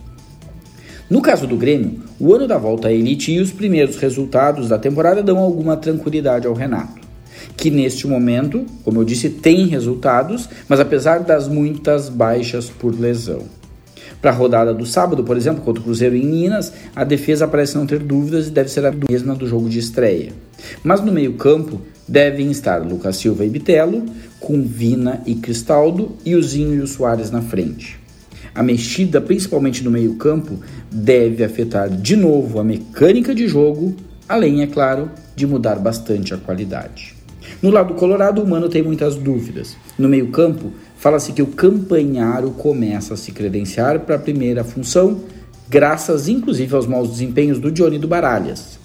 No 1.10 1.22
caso 1.22 1.46
do 1.46 1.56
Grêmio, 1.56 2.02
o 2.20 2.34
ano 2.34 2.46
da 2.46 2.58
volta 2.58 2.88
à 2.88 2.92
elite 2.92 3.32
e 3.32 3.40
os 3.40 3.50
primeiros 3.50 3.96
resultados 3.96 4.68
da 4.68 4.78
temporada 4.78 5.22
dão 5.22 5.38
alguma 5.38 5.74
tranquilidade 5.74 6.46
ao 6.46 6.52
Renato, 6.52 7.00
que 7.56 7.70
neste 7.70 8.06
momento, 8.06 8.66
como 8.84 9.00
eu 9.00 9.04
disse, 9.04 9.30
tem 9.30 9.66
resultados, 9.68 10.46
mas 10.68 10.80
apesar 10.80 11.20
das 11.20 11.48
muitas 11.48 12.10
baixas 12.10 12.68
por 12.68 12.94
lesão. 12.94 13.44
Para 14.20 14.32
a 14.32 14.34
rodada 14.34 14.74
do 14.74 14.84
sábado, 14.84 15.24
por 15.24 15.34
exemplo, 15.34 15.62
contra 15.62 15.80
o 15.80 15.84
Cruzeiro 15.84 16.14
em 16.14 16.26
Minas, 16.26 16.74
a 16.94 17.04
defesa 17.04 17.48
parece 17.48 17.78
não 17.78 17.86
ter 17.86 18.00
dúvidas 18.00 18.48
e 18.48 18.50
deve 18.50 18.68
ser 18.68 18.84
a 18.84 18.92
mesma 18.92 19.34
do 19.34 19.46
jogo 19.46 19.70
de 19.70 19.78
estreia. 19.78 20.32
Mas 20.84 21.00
no 21.00 21.10
meio-campo 21.10 21.80
devem 22.06 22.50
estar 22.50 22.86
Lucas 22.86 23.16
Silva 23.16 23.46
e 23.46 23.48
Bitelo, 23.48 24.04
com 24.38 24.62
Vina 24.62 25.22
e 25.24 25.36
Cristaldo 25.36 26.16
e 26.22 26.34
o 26.34 26.42
Zinho 26.42 26.74
e 26.74 26.80
o 26.80 26.86
Soares 26.86 27.30
na 27.30 27.40
frente. 27.40 27.98
A 28.58 28.62
mexida, 28.64 29.20
principalmente 29.20 29.84
no 29.84 29.90
meio-campo, 29.92 30.58
deve 30.90 31.44
afetar 31.44 31.88
de 31.88 32.16
novo 32.16 32.58
a 32.58 32.64
mecânica 32.64 33.32
de 33.32 33.46
jogo, 33.46 33.94
além, 34.28 34.62
é 34.62 34.66
claro, 34.66 35.12
de 35.36 35.46
mudar 35.46 35.76
bastante 35.76 36.34
a 36.34 36.36
qualidade. 36.36 37.14
No 37.62 37.70
lado 37.70 37.94
colorado, 37.94 38.42
o 38.42 38.48
Mano 38.48 38.68
tem 38.68 38.82
muitas 38.82 39.14
dúvidas. 39.14 39.76
No 39.96 40.08
meio-campo, 40.08 40.72
fala-se 40.96 41.32
que 41.32 41.40
o 41.40 41.46
Campanharo 41.46 42.50
começa 42.50 43.14
a 43.14 43.16
se 43.16 43.30
credenciar 43.30 44.00
para 44.00 44.16
a 44.16 44.18
primeira 44.18 44.64
função, 44.64 45.20
graças 45.68 46.26
inclusive 46.26 46.74
aos 46.74 46.88
maus 46.88 47.10
desempenhos 47.10 47.60
do 47.60 47.70
Johnny 47.70 47.96
do 47.96 48.08
Baralhas. 48.08 48.76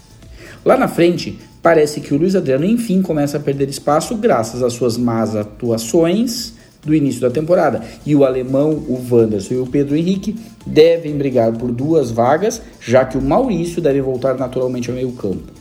Lá 0.64 0.78
na 0.78 0.88
frente, 0.88 1.40
parece 1.64 2.00
que 2.00 2.14
o 2.14 2.18
Luiz 2.20 2.36
Adriano 2.36 2.64
enfim 2.64 3.02
começa 3.02 3.38
a 3.38 3.40
perder 3.40 3.70
espaço 3.70 4.16
graças 4.18 4.62
às 4.62 4.74
suas 4.74 5.00
más 5.00 5.36
atuações 5.36 6.62
do 6.84 6.94
início 6.94 7.22
da 7.22 7.30
temporada. 7.30 7.84
E 8.06 8.16
o 8.16 8.26
alemão, 8.26 8.72
o 8.72 9.02
Wanderson 9.10 9.54
e 9.56 9.60
o 9.60 9.68
Pedro 9.68 9.96
Henrique 9.96 10.36
devem 10.66 11.18
brigar 11.18 11.52
por 11.54 11.72
duas 11.72 12.12
vagas, 12.12 12.62
já 12.80 13.06
que 13.06 13.18
o 13.18 13.22
Maurício 13.22 13.82
deve 13.82 14.02
voltar 14.02 14.36
naturalmente 14.36 14.90
ao 14.90 14.96
meio-campo. 14.96 15.52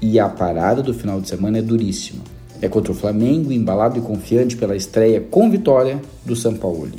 E 0.00 0.18
a 0.20 0.28
parada 0.28 0.82
do 0.82 0.94
final 0.94 1.20
de 1.20 1.28
semana 1.28 1.58
é 1.58 1.62
duríssima. 1.62 2.22
É 2.60 2.68
contra 2.68 2.92
o 2.92 2.94
Flamengo, 2.94 3.52
embalado 3.52 3.98
e 3.98 4.02
confiante 4.02 4.56
pela 4.56 4.76
estreia 4.76 5.20
com 5.20 5.50
vitória 5.50 6.00
do 6.24 6.34
São 6.34 6.54
Paulo. 6.54 6.90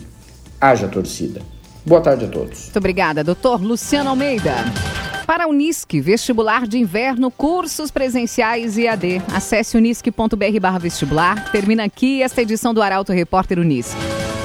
Haja 0.60 0.88
torcida. 0.88 1.42
Boa 1.86 2.02
tarde 2.02 2.26
a 2.26 2.28
todos. 2.28 2.64
Muito 2.64 2.78
obrigada, 2.78 3.24
doutor 3.24 3.62
Luciano 3.62 4.10
Almeida. 4.10 4.56
Para 5.28 5.44
a 5.44 5.48
Unisque, 5.48 6.00
vestibular 6.00 6.66
de 6.66 6.78
inverno, 6.78 7.30
cursos 7.30 7.92
presenciais 7.92 8.78
e 8.78 8.88
AD. 8.88 9.22
Acesse 9.36 9.76
unisque.br 9.76 10.80
vestibular. 10.80 11.52
Termina 11.52 11.84
aqui 11.84 12.24
esta 12.24 12.42
edição 12.42 12.74
do 12.74 12.82
Arauto 12.82 13.12
Repórter 13.12 13.60
Unisque. 13.60 14.00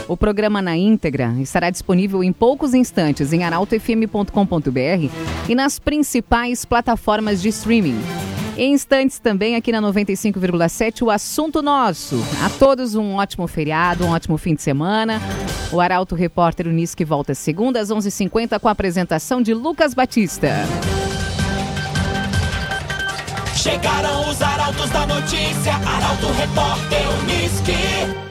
O 0.08 0.16
programa 0.16 0.60
na 0.60 0.76
íntegra 0.76 1.36
estará 1.38 1.70
disponível 1.70 2.24
em 2.24 2.32
poucos 2.32 2.74
instantes 2.74 3.32
em 3.32 3.44
arautofm.com.br 3.44 5.08
e 5.48 5.54
nas 5.54 5.78
principais 5.78 6.64
plataformas 6.64 7.40
de 7.40 7.50
streaming. 7.50 8.00
Em 8.56 8.72
instantes 8.74 9.18
também 9.18 9.56
aqui 9.56 9.72
na 9.72 9.80
95,7 9.80 11.02
o 11.02 11.10
assunto 11.10 11.62
nosso. 11.62 12.16
A 12.44 12.50
todos 12.50 12.94
um 12.94 13.14
ótimo 13.14 13.46
feriado, 13.46 14.04
um 14.04 14.10
ótimo 14.10 14.36
fim 14.36 14.54
de 14.54 14.62
semana. 14.62 15.20
O 15.72 15.80
Arauto 15.80 16.14
Repórter 16.14 16.66
Unisque 16.68 17.04
volta 17.04 17.34
segunda 17.34 17.80
às 17.80 17.88
11h50 17.88 18.60
com 18.60 18.68
a 18.68 18.72
apresentação 18.72 19.40
de 19.40 19.54
Lucas 19.54 19.94
Batista. 19.94 20.50
Chegaram 23.56 24.28
os 24.28 24.42
arautos 24.42 24.90
da 24.90 25.06
notícia, 25.06 25.72
Arauto 25.74 26.26
Repórter 26.32 27.02
Unisque. 27.22 28.22